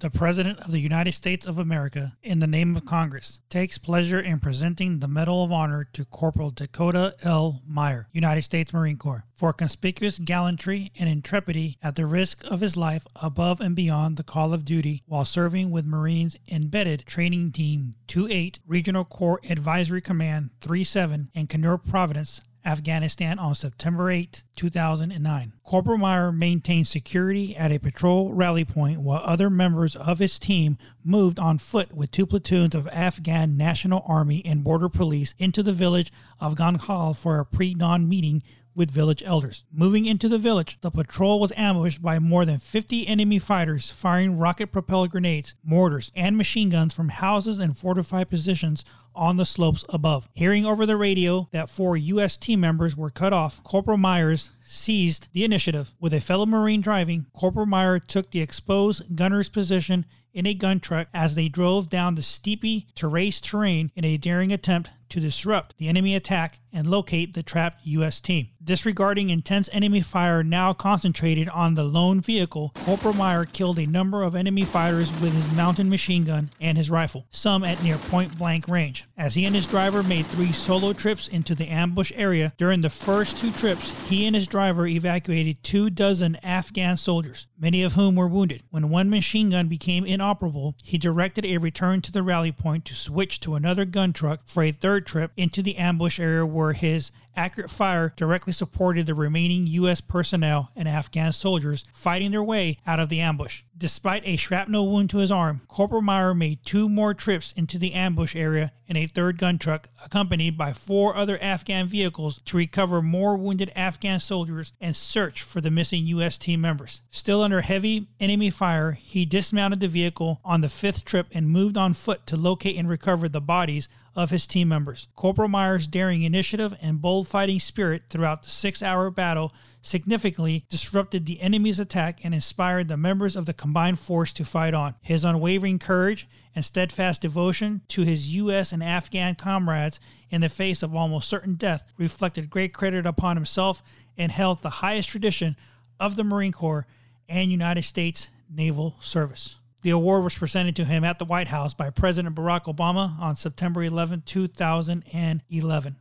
The 0.00 0.10
President 0.10 0.60
of 0.60 0.72
the 0.72 0.78
United 0.78 1.12
States 1.12 1.46
of 1.46 1.58
America, 1.58 2.18
in 2.22 2.38
the 2.38 2.46
name 2.46 2.76
of 2.76 2.84
Congress, 2.84 3.40
takes 3.48 3.78
pleasure 3.78 4.20
in 4.20 4.40
presenting 4.40 4.98
the 4.98 5.08
Medal 5.08 5.42
of 5.42 5.50
Honor 5.50 5.84
to 5.94 6.04
Corporal 6.04 6.50
Dakota 6.50 7.14
L. 7.22 7.62
Meyer, 7.66 8.06
United 8.12 8.42
States 8.42 8.74
Marine 8.74 8.98
Corps, 8.98 9.24
for 9.34 9.54
conspicuous 9.54 10.18
gallantry 10.18 10.92
and 10.98 11.08
intrepidity 11.08 11.78
at 11.82 11.94
the 11.94 12.04
risk 12.04 12.44
of 12.44 12.60
his 12.60 12.76
life 12.76 13.06
above 13.22 13.58
and 13.58 13.74
beyond 13.74 14.18
the 14.18 14.22
call 14.22 14.52
of 14.52 14.66
duty 14.66 15.02
while 15.06 15.24
serving 15.24 15.70
with 15.70 15.86
Marines 15.86 16.36
Embedded 16.46 17.06
Training 17.06 17.52
Team 17.52 17.94
28, 18.06 18.60
Regional 18.66 19.04
Corps 19.06 19.40
Advisory 19.48 20.02
Command 20.02 20.50
37 20.60 21.30
in 21.32 21.46
Kunar 21.46 21.78
Province, 21.82 22.42
Afghanistan 22.66 23.38
on 23.38 23.54
September 23.54 24.10
8, 24.10 24.42
2009. 24.56 25.52
Corporal 25.62 25.98
Meyer 25.98 26.32
maintained 26.32 26.88
security 26.88 27.56
at 27.56 27.70
a 27.70 27.78
patrol 27.78 28.34
rally 28.34 28.64
point 28.64 29.00
while 29.00 29.22
other 29.24 29.48
members 29.48 29.94
of 29.94 30.18
his 30.18 30.38
team 30.38 30.76
moved 31.04 31.38
on 31.38 31.58
foot 31.58 31.94
with 31.94 32.10
two 32.10 32.26
platoons 32.26 32.74
of 32.74 32.88
Afghan 32.88 33.56
National 33.56 34.04
Army 34.06 34.42
and 34.44 34.64
Border 34.64 34.88
Police 34.88 35.34
into 35.38 35.62
the 35.62 35.72
village 35.72 36.12
of 36.40 36.56
Ganjgal 36.56 37.16
for 37.16 37.38
a 37.38 37.46
pre 37.46 37.72
dawn 37.72 38.08
meeting 38.08 38.42
with 38.76 38.90
village 38.90 39.22
elders. 39.24 39.64
Moving 39.72 40.04
into 40.04 40.28
the 40.28 40.38
village, 40.38 40.78
the 40.82 40.90
patrol 40.90 41.40
was 41.40 41.52
ambushed 41.56 42.02
by 42.02 42.18
more 42.18 42.44
than 42.44 42.58
50 42.58 43.08
enemy 43.08 43.38
fighters 43.38 43.90
firing 43.90 44.36
rocket 44.36 44.70
propelled 44.70 45.10
grenades, 45.10 45.54
mortars, 45.64 46.12
and 46.14 46.36
machine 46.36 46.68
guns 46.68 46.92
from 46.92 47.08
houses 47.08 47.58
and 47.58 47.76
fortified 47.76 48.28
positions 48.28 48.84
on 49.16 49.36
the 49.36 49.44
slopes 49.44 49.84
above. 49.88 50.28
Hearing 50.34 50.64
over 50.64 50.86
the 50.86 50.96
radio 50.96 51.48
that 51.52 51.70
four 51.70 51.96
U.S. 51.96 52.36
team 52.36 52.60
members 52.60 52.96
were 52.96 53.10
cut 53.10 53.32
off, 53.32 53.62
Corporal 53.64 53.98
Myers 53.98 54.50
seized 54.66 55.28
the 55.32 55.44
initiative. 55.44 55.92
With 56.00 56.12
a 56.12 56.20
fellow 56.20 56.46
Marine 56.46 56.80
driving, 56.80 57.26
Corporal 57.32 57.66
Meyer 57.66 57.98
took 57.98 58.30
the 58.30 58.40
exposed 58.40 59.16
gunner's 59.16 59.48
position 59.48 60.04
in 60.36 60.46
a 60.46 60.54
gun 60.54 60.78
truck 60.78 61.08
as 61.14 61.34
they 61.34 61.48
drove 61.48 61.88
down 61.88 62.14
the 62.14 62.22
steepy 62.22 62.86
terrace 62.94 63.40
terrain 63.40 63.90
in 63.96 64.04
a 64.04 64.18
daring 64.18 64.52
attempt 64.52 64.90
to 65.08 65.20
disrupt 65.20 65.76
the 65.78 65.88
enemy 65.88 66.14
attack 66.14 66.58
and 66.72 66.86
locate 66.86 67.32
the 67.32 67.42
trapped 67.42 67.86
U.S. 67.86 68.20
team. 68.20 68.48
Disregarding 68.62 69.30
intense 69.30 69.70
enemy 69.72 70.00
fire 70.00 70.42
now 70.42 70.72
concentrated 70.72 71.48
on 71.48 71.74
the 71.74 71.84
lone 71.84 72.20
vehicle, 72.20 72.72
Corporal 72.74 73.14
Meyer 73.14 73.44
killed 73.44 73.78
a 73.78 73.86
number 73.86 74.22
of 74.22 74.34
enemy 74.34 74.62
fighters 74.64 75.10
with 75.20 75.32
his 75.32 75.56
mountain 75.56 75.88
machine 75.88 76.24
gun 76.24 76.50
and 76.60 76.76
his 76.76 76.90
rifle, 76.90 77.26
some 77.30 77.64
at 77.64 77.82
near 77.82 77.96
point 77.96 78.36
blank 78.36 78.66
range. 78.68 79.04
As 79.16 79.36
he 79.36 79.44
and 79.44 79.54
his 79.54 79.66
driver 79.66 80.02
made 80.02 80.26
three 80.26 80.52
solo 80.52 80.92
trips 80.92 81.28
into 81.28 81.54
the 81.54 81.68
ambush 81.68 82.12
area, 82.14 82.52
during 82.58 82.80
the 82.80 82.90
first 82.90 83.38
two 83.38 83.52
trips, 83.52 84.08
he 84.08 84.26
and 84.26 84.34
his 84.34 84.46
driver 84.56 84.86
evacuated 84.86 85.62
two 85.62 85.90
dozen 85.90 86.34
Afghan 86.36 86.96
soldiers, 86.96 87.46
many 87.58 87.82
of 87.82 87.92
whom 87.92 88.16
were 88.16 88.26
wounded. 88.26 88.62
When 88.70 88.88
one 88.88 89.10
machine 89.10 89.50
gun 89.50 89.68
became 89.68 90.06
inoperable, 90.06 90.74
he 90.82 90.96
directed 90.96 91.44
a 91.44 91.58
return 91.58 92.00
to 92.00 92.10
the 92.10 92.22
rally 92.22 92.52
point 92.52 92.86
to 92.86 92.94
switch 92.94 93.38
to 93.40 93.54
another 93.54 93.84
gun 93.84 94.14
truck 94.14 94.40
for 94.46 94.62
a 94.62 94.72
third 94.72 95.06
trip 95.06 95.30
into 95.36 95.60
the 95.60 95.76
ambush 95.76 96.18
area 96.18 96.46
where 96.46 96.72
his 96.72 97.12
accurate 97.36 97.70
fire 97.70 98.14
directly 98.16 98.54
supported 98.54 99.04
the 99.04 99.14
remaining 99.14 99.66
U.S. 99.66 100.00
personnel 100.00 100.70
and 100.74 100.88
Afghan 100.88 101.34
soldiers 101.34 101.84
fighting 101.92 102.30
their 102.30 102.42
way 102.42 102.78
out 102.86 102.98
of 102.98 103.10
the 103.10 103.20
ambush. 103.20 103.62
Despite 103.78 104.22
a 104.24 104.36
shrapnel 104.36 104.90
wound 104.90 105.10
to 105.10 105.18
his 105.18 105.30
arm, 105.30 105.60
Corporal 105.68 106.00
Meyer 106.00 106.32
made 106.32 106.64
two 106.64 106.88
more 106.88 107.12
trips 107.12 107.52
into 107.52 107.78
the 107.78 107.92
ambush 107.92 108.34
area 108.34 108.72
in 108.86 108.96
a 108.96 109.06
third 109.06 109.36
gun 109.36 109.58
truck, 109.58 109.90
accompanied 110.02 110.56
by 110.56 110.72
four 110.72 111.14
other 111.14 111.38
Afghan 111.42 111.86
vehicles 111.86 112.40
to 112.46 112.56
recover 112.56 113.02
more 113.02 113.36
wounded 113.36 113.70
Afghan 113.76 114.18
soldiers 114.18 114.72
and 114.80 114.96
search 114.96 115.42
for 115.42 115.60
the 115.60 115.70
missing 115.70 116.06
U.S. 116.06 116.38
team 116.38 116.62
members. 116.62 117.02
Still 117.10 117.42
under 117.42 117.60
heavy 117.60 118.08
enemy 118.18 118.48
fire, 118.48 118.92
he 118.92 119.26
dismounted 119.26 119.80
the 119.80 119.88
vehicle 119.88 120.40
on 120.42 120.62
the 120.62 120.70
fifth 120.70 121.04
trip 121.04 121.26
and 121.32 121.50
moved 121.50 121.76
on 121.76 121.92
foot 121.92 122.26
to 122.28 122.36
locate 122.36 122.78
and 122.78 122.88
recover 122.88 123.28
the 123.28 123.42
bodies 123.42 123.90
of 124.16 124.30
his 124.30 124.46
team 124.46 124.66
members. 124.68 125.06
Corporal 125.14 125.48
Myers' 125.48 125.86
daring 125.86 126.22
initiative 126.22 126.74
and 126.80 127.02
bold 127.02 127.28
fighting 127.28 127.60
spirit 127.60 128.04
throughout 128.08 128.42
the 128.42 128.48
six 128.48 128.82
hour 128.82 129.10
battle 129.10 129.52
significantly 129.82 130.64
disrupted 130.70 131.26
the 131.26 131.40
enemy's 131.40 131.78
attack 131.78 132.24
and 132.24 132.34
inspired 132.34 132.88
the 132.88 132.96
members 132.96 133.36
of 133.36 133.44
the 133.44 133.52
combined 133.52 133.98
force 133.98 134.32
to 134.32 134.44
fight 134.44 134.72
on. 134.72 134.94
His 135.02 135.24
unwavering 135.24 135.78
courage 135.78 136.26
and 136.54 136.64
steadfast 136.64 137.20
devotion 137.22 137.82
to 137.88 138.02
his 138.02 138.34
U.S. 138.36 138.72
and 138.72 138.82
Afghan 138.82 139.34
comrades 139.34 140.00
in 140.30 140.40
the 140.40 140.48
face 140.48 140.82
of 140.82 140.94
almost 140.94 141.28
certain 141.28 141.54
death 141.54 141.84
reflected 141.98 142.48
great 142.48 142.72
credit 142.72 143.04
upon 143.04 143.36
himself 143.36 143.82
and 144.16 144.32
held 144.32 144.62
the 144.62 144.70
highest 144.70 145.10
tradition 145.10 145.56
of 146.00 146.16
the 146.16 146.24
Marine 146.24 146.52
Corps 146.52 146.86
and 147.28 147.50
United 147.50 147.82
States 147.82 148.30
Naval 148.50 148.96
Service. 149.00 149.58
The 149.86 149.92
award 149.92 150.24
was 150.24 150.36
presented 150.36 150.74
to 150.74 150.84
him 150.84 151.04
at 151.04 151.20
the 151.20 151.24
White 151.24 151.46
House 151.46 151.72
by 151.72 151.90
President 151.90 152.34
Barack 152.34 152.64
Obama 152.64 153.16
on 153.20 153.36
September 153.36 153.84
11, 153.84 154.24
2011. 154.26 155.96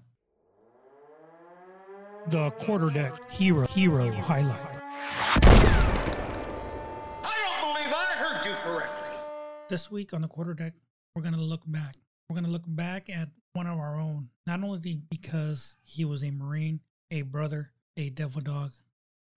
The 2.25 2.49
quarterdeck 2.49 3.31
hero 3.31 3.67
hero 3.67 4.11
highlight. 4.11 4.81
I 7.21 7.35
don't 7.45 7.61
believe 7.61 7.93
I 7.93 8.05
heard 8.15 8.43
you 8.43 8.55
correctly. 8.63 9.19
This 9.69 9.91
week 9.91 10.15
on 10.15 10.23
the 10.23 10.29
quarterdeck, 10.29 10.73
we're 11.15 11.21
going 11.21 11.35
to 11.35 11.39
look 11.39 11.61
back. 11.67 11.93
We're 12.27 12.33
going 12.33 12.45
to 12.45 12.51
look 12.51 12.65
back 12.65 13.11
at 13.11 13.29
one 13.53 13.67
of 13.67 13.77
our 13.77 13.99
own, 13.99 14.29
not 14.47 14.63
only 14.63 14.99
because 15.11 15.75
he 15.83 16.05
was 16.05 16.23
a 16.23 16.31
Marine, 16.31 16.79
a 17.11 17.21
brother, 17.21 17.69
a 17.95 18.09
devil 18.09 18.41
dog, 18.41 18.71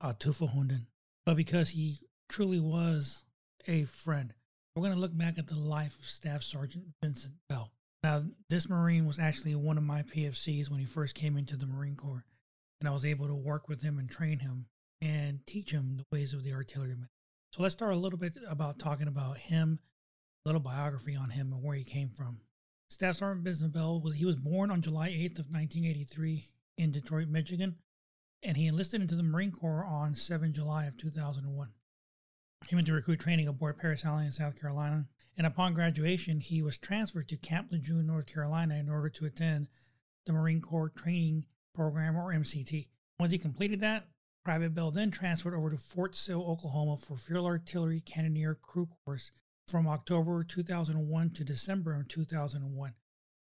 a 0.00 0.14
Tufahunden, 0.14 0.86
but 1.26 1.36
because 1.36 1.68
he 1.68 1.98
truly 2.30 2.60
was 2.60 3.24
a 3.66 3.84
friend. 3.84 4.32
We're 4.78 4.84
going 4.84 4.94
to 4.94 5.00
look 5.00 5.18
back 5.18 5.38
at 5.38 5.48
the 5.48 5.58
life 5.58 5.98
of 5.98 6.06
Staff 6.06 6.44
Sergeant 6.44 6.84
Vincent 7.02 7.34
Bell. 7.48 7.72
Now, 8.04 8.22
this 8.48 8.68
Marine 8.68 9.06
was 9.06 9.18
actually 9.18 9.56
one 9.56 9.76
of 9.76 9.82
my 9.82 10.02
PFCs 10.02 10.70
when 10.70 10.78
he 10.78 10.86
first 10.86 11.16
came 11.16 11.36
into 11.36 11.56
the 11.56 11.66
Marine 11.66 11.96
Corps, 11.96 12.24
and 12.78 12.88
I 12.88 12.92
was 12.92 13.04
able 13.04 13.26
to 13.26 13.34
work 13.34 13.68
with 13.68 13.82
him 13.82 13.98
and 13.98 14.08
train 14.08 14.38
him 14.38 14.66
and 15.02 15.44
teach 15.46 15.72
him 15.72 15.96
the 15.96 16.04
ways 16.12 16.32
of 16.32 16.44
the 16.44 16.52
artilleryman. 16.52 17.08
So 17.52 17.64
let's 17.64 17.72
start 17.72 17.92
a 17.92 17.98
little 17.98 18.20
bit 18.20 18.36
about 18.48 18.78
talking 18.78 19.08
about 19.08 19.38
him, 19.38 19.80
a 20.46 20.48
little 20.48 20.60
biography 20.60 21.16
on 21.16 21.30
him 21.30 21.52
and 21.52 21.60
where 21.60 21.74
he 21.74 21.82
came 21.82 22.10
from. 22.10 22.38
Staff 22.88 23.16
Sergeant 23.16 23.44
Vincent 23.44 23.72
Bell 23.72 24.00
was 24.00 24.14
he 24.14 24.26
was 24.26 24.36
born 24.36 24.70
on 24.70 24.80
July 24.80 25.08
8th 25.08 25.40
of 25.40 25.50
1983 25.50 26.44
in 26.76 26.92
Detroit, 26.92 27.26
Michigan, 27.26 27.74
and 28.44 28.56
he 28.56 28.68
enlisted 28.68 29.00
into 29.00 29.16
the 29.16 29.24
Marine 29.24 29.50
Corps 29.50 29.84
on 29.84 30.14
7 30.14 30.52
July 30.52 30.84
of 30.84 30.96
2001. 30.96 31.68
He 32.66 32.74
went 32.74 32.86
to 32.88 32.92
recruit 32.92 33.20
training 33.20 33.48
aboard 33.48 33.78
Parris 33.78 34.04
Island 34.04 34.26
in 34.26 34.32
South 34.32 34.60
Carolina, 34.60 35.06
and 35.36 35.46
upon 35.46 35.74
graduation, 35.74 36.40
he 36.40 36.60
was 36.60 36.76
transferred 36.76 37.28
to 37.28 37.36
Camp 37.36 37.70
Lejeune, 37.70 38.06
North 38.06 38.26
Carolina, 38.26 38.74
in 38.74 38.90
order 38.90 39.08
to 39.08 39.24
attend 39.24 39.68
the 40.26 40.32
Marine 40.32 40.60
Corps 40.60 40.90
Training 40.90 41.46
Program 41.72 42.16
or 42.16 42.32
MCT. 42.32 42.88
Once 43.18 43.32
he 43.32 43.38
completed 43.38 43.80
that, 43.80 44.08
Private 44.44 44.74
Bell 44.74 44.90
then 44.90 45.10
transferred 45.10 45.54
over 45.54 45.70
to 45.70 45.78
Fort 45.78 46.16
Sill, 46.16 46.42
Oklahoma 46.42 46.96
for 46.96 47.16
Field 47.16 47.46
Artillery 47.46 48.00
Cannoneer 48.00 48.54
Crew 48.54 48.88
Course 49.04 49.30
from 49.66 49.86
October 49.86 50.42
2001 50.42 51.30
to 51.30 51.44
December 51.44 51.94
of 51.94 52.08
2001, 52.08 52.94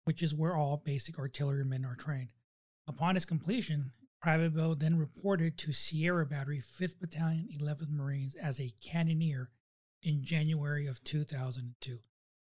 which 0.06 0.24
is 0.24 0.36
where 0.36 0.56
all 0.56 0.82
basic 0.84 1.18
artillerymen 1.20 1.86
are 1.86 1.96
trained. 1.96 2.30
Upon 2.88 3.16
his 3.16 3.26
completion, 3.26 3.92
Private 4.22 4.56
Bell 4.56 4.76
then 4.76 5.00
reported 5.00 5.58
to 5.58 5.72
Sierra 5.72 6.28
Battery, 6.28 6.62
5th 6.62 7.00
Battalion, 7.00 7.50
11th 7.60 7.90
Marines 7.90 8.36
as 8.36 8.60
a 8.60 8.74
cannoneer 8.80 9.50
in 10.04 10.24
January 10.24 10.86
of 10.86 11.04
2002. 11.04 11.98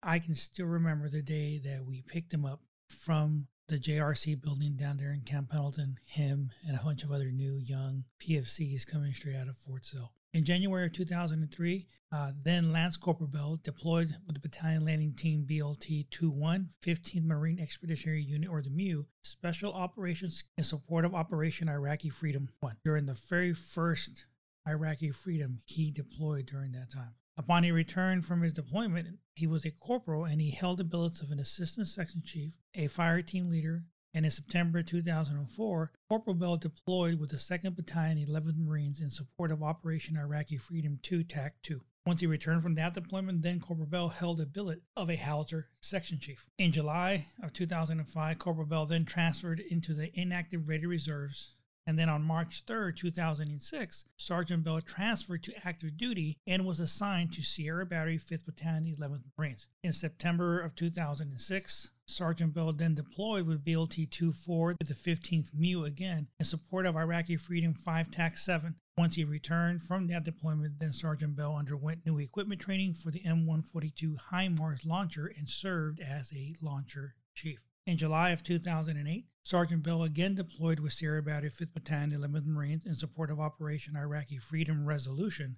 I 0.03 0.19
can 0.19 0.35
still 0.35 0.65
remember 0.65 1.07
the 1.07 1.21
day 1.21 1.59
that 1.59 1.85
we 1.85 2.01
picked 2.01 2.33
him 2.33 2.43
up 2.43 2.59
from 2.89 3.47
the 3.69 3.79
JRC 3.79 4.41
building 4.41 4.75
down 4.75 4.97
there 4.97 5.13
in 5.13 5.21
Camp 5.21 5.51
Pendleton, 5.51 5.97
him 6.03 6.51
and 6.67 6.77
a 6.77 6.83
bunch 6.83 7.03
of 7.03 7.11
other 7.11 7.31
new 7.31 7.55
young 7.55 8.03
PFCs 8.19 8.85
coming 8.85 9.13
straight 9.13 9.37
out 9.37 9.47
of 9.47 9.57
Fort 9.57 9.85
Sill. 9.85 10.11
In 10.33 10.45
January 10.45 10.85
of 10.85 10.93
2003, 10.93 11.87
uh, 12.13 12.31
then 12.41 12.71
Lance 12.71 12.95
Corporal 12.95 13.29
Bell 13.29 13.59
deployed 13.63 14.15
with 14.25 14.35
the 14.35 14.39
Battalion 14.39 14.85
Landing 14.85 15.13
Team 15.13 15.45
BLT 15.45 16.09
21, 16.09 16.69
15th 16.81 17.25
Marine 17.25 17.59
Expeditionary 17.59 18.23
Unit, 18.23 18.49
or 18.49 18.61
the 18.61 18.69
MEU, 18.69 19.05
Special 19.23 19.73
Operations 19.73 20.45
in 20.57 20.63
support 20.63 21.03
of 21.03 21.13
Operation 21.13 21.67
Iraqi 21.67 22.07
Freedom 22.07 22.47
1. 22.61 22.77
During 22.85 23.07
the 23.07 23.19
very 23.29 23.53
first 23.53 24.25
Iraqi 24.65 25.11
Freedom 25.11 25.59
he 25.65 25.91
deployed 25.91 26.45
during 26.45 26.71
that 26.71 26.91
time. 26.91 27.15
Upon 27.37 27.63
he 27.63 27.71
return 27.71 28.21
from 28.21 28.41
his 28.41 28.53
deployment, 28.53 29.19
he 29.35 29.47
was 29.47 29.65
a 29.65 29.71
corporal 29.71 30.23
and 30.23 30.39
he 30.39 30.51
held 30.51 30.77
the 30.77 30.85
billets 30.85 31.21
of 31.21 31.31
an 31.31 31.39
assistant 31.39 31.87
section 31.87 32.21
chief, 32.23 32.53
a 32.73 32.87
fire 32.87 33.21
team 33.21 33.49
leader, 33.49 33.83
and 34.13 34.25
in 34.25 34.31
September 34.31 34.81
2004, 34.81 35.91
Corporal 36.09 36.35
Bell 36.35 36.57
deployed 36.57 37.19
with 37.19 37.29
the 37.29 37.37
2nd 37.37 37.75
Battalion, 37.75 38.17
11th 38.27 38.57
Marines 38.57 38.99
in 38.99 39.09
support 39.09 39.51
of 39.51 39.63
Operation 39.63 40.17
Iraqi 40.17 40.57
Freedom 40.57 40.99
2 41.01 41.23
TAC 41.23 41.61
2. 41.63 41.81
Once 42.05 42.21
he 42.21 42.27
returned 42.27 42.63
from 42.63 42.75
that 42.75 42.93
deployment, 42.93 43.41
then 43.41 43.59
Corporal 43.59 43.87
Bell 43.87 44.09
held 44.09 44.39
a 44.39 44.45
billet 44.45 44.81
of 44.97 45.09
a 45.09 45.15
Howitzer 45.15 45.69
section 45.81 46.19
chief. 46.19 46.47
In 46.57 46.71
July 46.71 47.27
of 47.43 47.53
2005, 47.53 48.39
Corporal 48.39 48.65
Bell 48.65 48.85
then 48.85 49.05
transferred 49.05 49.59
into 49.59 49.93
the 49.93 50.11
inactive 50.19 50.67
Ready 50.67 50.87
Reserves 50.87 51.53
and 51.87 51.97
then 51.97 52.09
on 52.09 52.21
March 52.21 52.63
3, 52.67 52.93
2006, 52.93 54.05
Sergeant 54.15 54.63
Bell 54.63 54.81
transferred 54.81 55.43
to 55.43 55.67
active 55.67 55.97
duty 55.97 56.37
and 56.45 56.65
was 56.65 56.79
assigned 56.79 57.33
to 57.33 57.41
Sierra 57.41 57.85
Battery 57.85 58.19
5th 58.19 58.45
Battalion 58.45 58.95
11th 58.95 59.23
Marines. 59.37 59.67
In 59.83 59.91
September 59.91 60.59
of 60.59 60.75
2006, 60.75 61.91
Sergeant 62.11 62.53
Bell 62.53 62.73
then 62.73 62.93
deployed 62.93 63.47
with 63.47 63.63
BLT 63.63 64.11
24 64.11 64.73
to 64.73 64.85
the 64.85 64.93
15th 64.93 65.53
MEU 65.53 65.85
again 65.85 66.27
in 66.39 66.45
support 66.45 66.85
of 66.85 66.95
Iraqi 66.95 67.37
Freedom 67.37 67.73
5 67.73 68.11
TAC 68.11 68.37
7. 68.37 68.75
Once 68.97 69.15
he 69.15 69.23
returned 69.23 69.81
from 69.81 70.07
that 70.07 70.25
deployment, 70.25 70.79
then 70.79 70.91
Sergeant 70.91 71.35
Bell 71.35 71.55
underwent 71.55 72.05
new 72.05 72.19
equipment 72.19 72.59
training 72.59 72.93
for 72.93 73.09
the 73.09 73.21
M142 73.21 74.17
HIMARS 74.31 74.85
launcher 74.85 75.31
and 75.37 75.47
served 75.47 75.99
as 75.99 76.33
a 76.33 76.53
launcher 76.61 77.15
chief. 77.33 77.59
In 77.87 77.97
July 77.97 78.29
of 78.29 78.43
2008, 78.43 79.25
Sergeant 79.43 79.81
Bell 79.81 80.03
again 80.03 80.35
deployed 80.35 80.79
with 80.79 80.93
Sierra 80.93 81.23
Battery 81.23 81.49
5th 81.49 81.73
Battalion, 81.73 82.11
11th 82.21 82.45
Marines 82.45 82.85
in 82.85 82.93
support 82.93 83.31
of 83.31 83.39
Operation 83.39 83.95
Iraqi 83.95 84.37
Freedom 84.37 84.85
Resolution. 84.85 85.55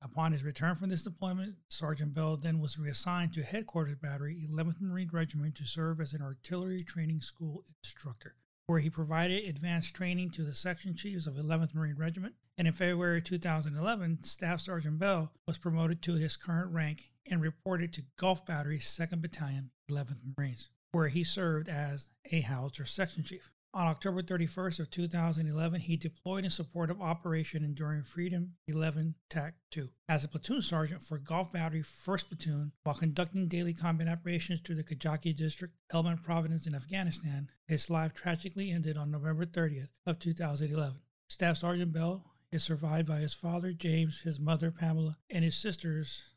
Upon 0.00 0.32
his 0.32 0.44
return 0.44 0.76
from 0.76 0.90
this 0.90 1.02
deployment, 1.02 1.56
Sergeant 1.68 2.14
Bell 2.14 2.36
then 2.36 2.60
was 2.60 2.78
reassigned 2.78 3.32
to 3.34 3.42
Headquarters 3.42 3.96
Battery, 3.96 4.46
11th 4.48 4.80
Marine 4.80 5.10
Regiment 5.12 5.56
to 5.56 5.64
serve 5.64 6.00
as 6.00 6.12
an 6.12 6.22
artillery 6.22 6.82
training 6.82 7.20
school 7.20 7.64
instructor, 7.68 8.36
where 8.66 8.78
he 8.78 8.90
provided 8.90 9.44
advanced 9.44 9.94
training 9.94 10.30
to 10.30 10.42
the 10.44 10.54
section 10.54 10.94
chiefs 10.94 11.26
of 11.26 11.34
11th 11.34 11.74
Marine 11.74 11.96
Regiment. 11.96 12.34
And 12.56 12.68
in 12.68 12.74
February 12.74 13.22
2011, 13.22 14.22
Staff 14.22 14.60
Sergeant 14.60 14.98
Bell 14.98 15.32
was 15.46 15.58
promoted 15.58 16.00
to 16.02 16.14
his 16.14 16.36
current 16.36 16.72
rank 16.72 17.10
and 17.26 17.40
reported 17.40 17.92
to 17.94 18.02
Golf 18.16 18.46
Battery, 18.46 18.78
2nd 18.78 19.20
Battalion, 19.20 19.70
11th 19.90 20.20
Marines 20.36 20.70
where 20.92 21.08
he 21.08 21.24
served 21.24 21.68
as 21.68 22.08
a 22.32 22.40
Howitzer 22.40 22.84
section 22.84 23.22
chief. 23.22 23.50
On 23.74 23.86
October 23.86 24.22
31st 24.22 24.80
of 24.80 24.90
2011, 24.90 25.80
he 25.82 25.96
deployed 25.96 26.44
in 26.44 26.50
support 26.50 26.90
of 26.90 27.02
Operation 27.02 27.62
Enduring 27.62 28.02
Freedom 28.02 28.54
11 28.66 29.14
TAC 29.28 29.54
2 29.70 29.90
as 30.08 30.24
a 30.24 30.28
platoon 30.28 30.62
sergeant 30.62 31.02
for 31.02 31.18
Golf 31.18 31.52
Battery 31.52 31.82
1st 31.82 32.28
Platoon 32.28 32.72
while 32.82 32.94
conducting 32.94 33.46
daily 33.46 33.74
combat 33.74 34.08
operations 34.08 34.60
through 34.60 34.76
the 34.76 34.84
Kajaki 34.84 35.36
District, 35.36 35.74
Helmand 35.92 36.22
Province 36.22 36.66
in 36.66 36.74
Afghanistan. 36.74 37.50
His 37.66 37.90
life 37.90 38.14
tragically 38.14 38.70
ended 38.70 38.96
on 38.96 39.10
November 39.10 39.44
30th 39.44 39.90
of 40.06 40.18
2011. 40.18 40.96
Staff 41.28 41.58
Sergeant 41.58 41.92
Bell 41.92 42.24
is 42.50 42.64
survived 42.64 43.06
by 43.06 43.18
his 43.18 43.34
father 43.34 43.72
James, 43.72 44.22
his 44.22 44.40
mother 44.40 44.70
Pamela, 44.70 45.18
and 45.28 45.44
his 45.44 45.56
sisters 45.56 46.30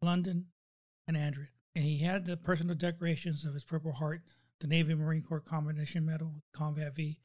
London 0.00 0.46
and 1.06 1.18
Andrea 1.18 1.48
and 1.78 1.86
he 1.86 1.98
had 1.98 2.24
the 2.24 2.36
personal 2.36 2.74
decorations 2.74 3.44
of 3.44 3.54
his 3.54 3.62
Purple 3.62 3.92
Heart, 3.92 4.22
the 4.60 4.66
Navy 4.66 4.94
Marine 4.94 5.22
Corps 5.22 5.40
Commendation 5.40 6.04
Medal, 6.04 6.32
Combat 6.52 6.94
V, 6.94 7.20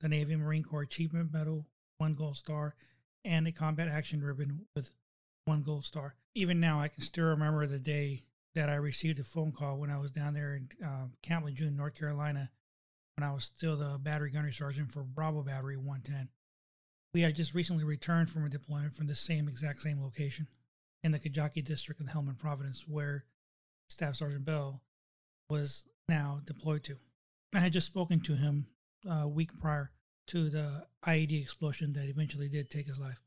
the 0.00 0.08
Navy 0.08 0.36
Marine 0.36 0.62
Corps 0.62 0.82
Achievement 0.82 1.32
Medal, 1.32 1.66
one 1.98 2.14
gold 2.14 2.36
star, 2.36 2.74
and 3.24 3.46
a 3.46 3.52
Combat 3.52 3.88
Action 3.88 4.22
Ribbon 4.22 4.66
with 4.74 4.92
one 5.46 5.62
gold 5.62 5.84
star. 5.84 6.14
Even 6.34 6.60
now, 6.60 6.80
I 6.80 6.88
can 6.88 7.02
still 7.02 7.26
remember 7.26 7.66
the 7.66 7.78
day 7.78 8.22
that 8.54 8.68
I 8.68 8.74
received 8.74 9.18
a 9.18 9.24
phone 9.24 9.52
call 9.52 9.78
when 9.78 9.90
I 9.90 9.98
was 9.98 10.10
down 10.10 10.34
there 10.34 10.54
in 10.54 10.68
uh, 10.84 11.06
Camp 11.22 11.44
Lejeune, 11.44 11.76
North 11.76 11.94
Carolina, 11.94 12.50
when 13.16 13.28
I 13.28 13.32
was 13.32 13.44
still 13.44 13.76
the 13.76 13.98
battery 13.98 14.30
gunnery 14.30 14.52
sergeant 14.52 14.92
for 14.92 15.02
Bravo 15.02 15.42
Battery 15.42 15.76
110. 15.76 16.28
We 17.14 17.22
had 17.22 17.34
just 17.34 17.54
recently 17.54 17.84
returned 17.84 18.30
from 18.30 18.44
a 18.44 18.48
deployment 18.48 18.92
from 18.92 19.06
the 19.06 19.14
same 19.14 19.48
exact 19.48 19.80
same 19.80 20.02
location. 20.02 20.48
in 21.02 21.12
the 21.12 21.18
Kajaki 21.18 21.64
district 21.64 22.00
of 22.00 22.08
Helmand 22.08 22.38
Providence, 22.38 22.84
where 22.88 23.24
Staff 23.88 24.16
Sergeant 24.16 24.44
Bell 24.44 24.82
was 25.48 25.84
now 26.08 26.40
deployed 26.44 26.84
to. 26.84 26.96
I 27.54 27.60
had 27.60 27.72
just 27.72 27.86
spoken 27.86 28.20
to 28.20 28.34
him 28.34 28.66
a 29.08 29.28
week 29.28 29.58
prior 29.60 29.90
to 30.28 30.50
the 30.50 30.86
IED 31.06 31.40
explosion 31.40 31.92
that 31.94 32.08
eventually 32.08 32.48
did 32.48 32.70
take 32.70 32.86
his 32.86 32.98
life. 32.98 33.20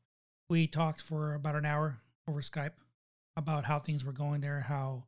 We 0.48 0.66
talked 0.66 1.00
for 1.00 1.34
about 1.34 1.56
an 1.56 1.64
hour 1.64 2.00
over 2.28 2.40
Skype 2.40 2.72
about 3.36 3.64
how 3.64 3.78
things 3.78 4.04
were 4.04 4.12
going 4.12 4.40
there, 4.40 4.60
how 4.60 5.04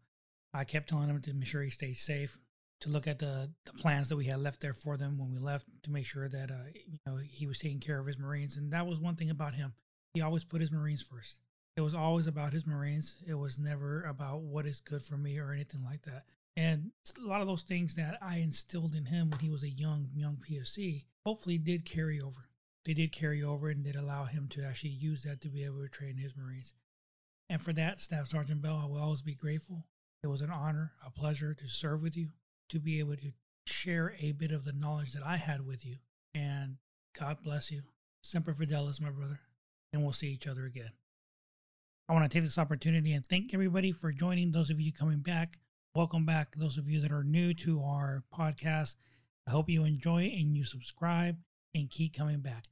I 0.55 0.65
kept 0.65 0.89
telling 0.89 1.09
him 1.09 1.21
to 1.23 1.35
make 1.35 1.49
sure 1.49 1.63
he 1.63 1.71
stayed 1.71 1.97
safe, 1.97 2.39
to 2.81 2.89
look 2.89 3.07
at 3.07 3.19
the, 3.19 3.51
the 3.67 3.73
plans 3.73 4.09
that 4.09 4.17
we 4.17 4.25
had 4.27 4.41
left 4.41 4.61
there 4.61 4.75
for 4.75 4.97
them 4.97 5.19
when 5.19 5.31
we 5.31 5.39
left, 5.39 5.67
to 5.83 5.91
make 5.91 6.07
sure 6.07 6.29
that 6.29 6.51
uh, 6.51 6.71
you 6.75 6.99
know 7.07 7.17
he 7.17 7.47
was 7.47 7.59
taking 7.59 7.81
care 7.81 7.99
of 7.99 8.07
his 8.07 8.19
Marines. 8.19 8.57
And 8.57 8.73
that 8.73 8.87
was 8.87 8.99
one 8.99 9.17
thing 9.17 9.31
about 9.31 9.55
him. 9.55 9.75
He 10.15 10.21
always 10.21 10.45
put 10.45 10.61
his 10.61 10.73
Marines 10.73 11.03
first. 11.03 11.39
It 11.77 11.81
was 11.81 11.95
always 11.95 12.27
about 12.27 12.53
his 12.53 12.67
Marines. 12.67 13.17
It 13.27 13.35
was 13.35 13.59
never 13.59 14.03
about 14.03 14.43
what 14.43 14.67
is 14.67 14.81
good 14.81 15.03
for 15.03 15.17
me 15.17 15.39
or 15.39 15.53
anything 15.53 15.83
like 15.85 16.03
that. 16.03 16.25
And 16.57 16.91
a 17.19 17.27
lot 17.27 17.41
of 17.41 17.47
those 17.47 17.63
things 17.63 17.95
that 17.95 18.19
I 18.21 18.37
instilled 18.37 18.95
in 18.95 19.07
him 19.07 19.31
when 19.31 19.41
he 19.41 19.49
was 19.49 19.63
a 19.63 19.71
young, 19.71 20.11
young 20.15 20.37
POC 20.37 21.05
hopefully 21.25 21.59
did 21.59 21.85
carry 21.85 22.21
over. 22.21 22.49
They 22.85 22.95
did 22.95 23.13
carry 23.13 23.43
over 23.43 23.69
and 23.69 23.85
did 23.85 23.97
allow 23.97 24.25
him 24.25 24.49
to 24.51 24.65
actually 24.65 24.91
use 24.91 25.23
that 25.23 25.41
to 25.43 25.49
be 25.49 25.65
able 25.65 25.83
to 25.83 25.89
train 25.89 26.17
his 26.17 26.37
Marines. 26.37 26.75
And 27.49 27.63
for 27.63 27.73
that, 27.75 28.01
Staff 28.01 28.29
Sergeant 28.29 28.61
Bell, 28.61 28.81
I 28.83 28.87
will 28.87 29.01
always 29.01 29.23
be 29.23 29.35
grateful. 29.35 29.87
It 30.23 30.27
was 30.27 30.41
an 30.41 30.51
honor, 30.51 30.93
a 31.05 31.11
pleasure 31.11 31.55
to 31.55 31.69
serve 31.69 32.03
with 32.03 32.17
you, 32.17 32.31
to 32.71 32.79
be 32.79 32.99
able 32.99 33.17
to 33.17 33.33
share 33.67 34.15
a 34.21 34.33
bit 34.33 34.51
of 34.51 34.65
the 34.65 34.73
knowledge 34.73 35.13
that 35.13 35.25
I 35.25 35.37
had 35.37 35.67
with 35.67 35.87
you. 35.87 35.97
And 36.35 36.77
God 37.19 37.39
bless 37.43 37.71
you. 37.71 37.83
Semper 38.23 38.55
Fidelis, 38.55 39.01
my 39.01 39.11
brother. 39.11 39.41
And 39.93 40.03
we'll 40.03 40.13
see 40.13 40.29
each 40.29 40.47
other 40.47 40.65
again. 40.65 40.91
I 42.09 42.15
want 42.15 42.31
to 42.31 42.35
take 42.35 42.45
this 42.45 42.59
opportunity 42.59 43.13
and 43.13 43.25
thank 43.25 43.55
everybody 43.55 43.93
for 43.93 44.11
joining. 44.13 44.51
Those 44.51 44.71
of 44.71 44.81
you 44.81 44.93
coming 44.93 45.21
back, 45.21 45.59
welcome 45.95 46.25
back. 46.25 46.55
Those 46.57 46.79
of 46.79 46.89
you 46.89 47.01
that 47.01 47.13
are 47.13 47.23
new 47.23 47.53
to 47.55 47.83
our 47.83 48.25
podcast, 48.35 48.97
I 49.47 49.51
hope 49.51 49.69
you 49.69 49.85
enjoy 49.85 50.23
and 50.23 50.57
you 50.57 50.65
subscribe 50.65 51.37
and 51.75 51.91
keep 51.91 52.17
coming 52.17 52.41
back. 52.41 52.65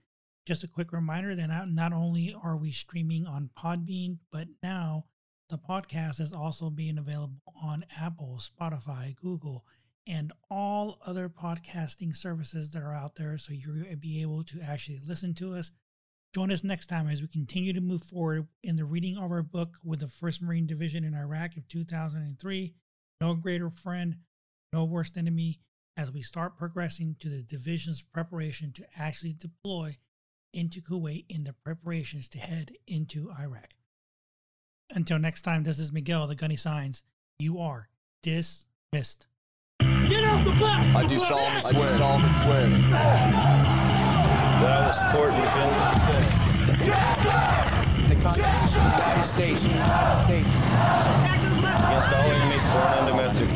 Just 0.46 0.64
a 0.64 0.68
quick 0.68 0.90
reminder 0.90 1.34
that 1.34 1.68
not, 1.68 1.92
only 1.92 2.34
are 2.42 2.56
we 2.56 2.72
streaming 2.72 3.26
on 3.26 3.50
Podbean, 3.58 4.16
but 4.32 4.48
now 4.62 5.04
the 5.50 5.58
podcast 5.58 6.18
is 6.18 6.32
also 6.32 6.70
being 6.70 6.96
available 6.96 7.42
on 7.62 7.84
Apple, 8.00 8.40
Spotify, 8.40 9.14
Google, 9.16 9.66
and 10.06 10.32
all 10.50 10.98
other 11.04 11.28
podcasting 11.28 12.16
services 12.16 12.70
that 12.70 12.82
are 12.82 12.94
out 12.94 13.16
there. 13.16 13.36
So 13.36 13.52
you'll 13.52 13.84
be 13.96 14.22
able 14.22 14.44
to 14.44 14.62
actually 14.62 15.00
listen 15.06 15.34
to 15.34 15.54
us. 15.56 15.72
Join 16.34 16.50
us 16.50 16.64
next 16.64 16.86
time 16.86 17.06
as 17.06 17.20
we 17.20 17.28
continue 17.28 17.74
to 17.74 17.82
move 17.82 18.02
forward 18.02 18.46
in 18.62 18.76
the 18.76 18.84
reading 18.86 19.18
of 19.18 19.30
our 19.30 19.42
book 19.42 19.76
with 19.84 20.00
the 20.00 20.06
1st 20.06 20.40
Marine 20.40 20.66
Division 20.66 21.04
in 21.04 21.14
Iraq 21.14 21.58
of 21.58 21.68
2003. 21.68 22.72
No 23.20 23.34
greater 23.34 23.68
friend, 23.68 24.16
no 24.72 24.84
worst 24.84 25.18
enemy, 25.18 25.60
as 25.96 26.10
we 26.10 26.22
start 26.22 26.56
progressing 26.56 27.16
to 27.20 27.28
the 27.28 27.42
division's 27.42 28.00
preparation 28.00 28.72
to 28.72 28.86
actually 28.96 29.34
deploy 29.34 29.98
into 30.54 30.80
Kuwait 30.80 31.26
in 31.28 31.44
the 31.44 31.52
preparations 31.52 32.30
to 32.30 32.38
head 32.38 32.72
into 32.86 33.30
Iraq. 33.38 33.74
Until 34.88 35.18
next 35.18 35.42
time, 35.42 35.64
this 35.64 35.78
is 35.78 35.92
Miguel, 35.92 36.26
the 36.26 36.34
Gunny 36.34 36.56
Signs. 36.56 37.02
You 37.38 37.58
are 37.60 37.90
dismissed. 38.22 39.26
Get 39.80 40.24
out 40.24 40.42
the 40.44 40.52
bus! 40.58 40.94
I 40.94 41.06
do 41.06 41.18
solemnly 41.18 41.60
swear. 41.60 41.88
I 41.88 41.92
do 41.92 41.98
solemnly 41.98 42.30
swear. 42.30 42.68
That 44.60 44.76
I 44.76 44.86
will 44.86 44.92
support 44.94 45.30
and 45.32 45.42
defend 45.44 45.70
The 48.10 48.16
Constitution 48.22 48.80
of 48.80 48.90
the 48.90 48.96
United 48.96 49.24
States. 49.24 49.64
United 49.64 50.24
States 50.24 51.39
against 51.90 52.12
all 52.12 52.30
enemies, 52.30 52.64
foreign 52.72 52.98
and 52.98 53.06
domestic. 53.08 53.50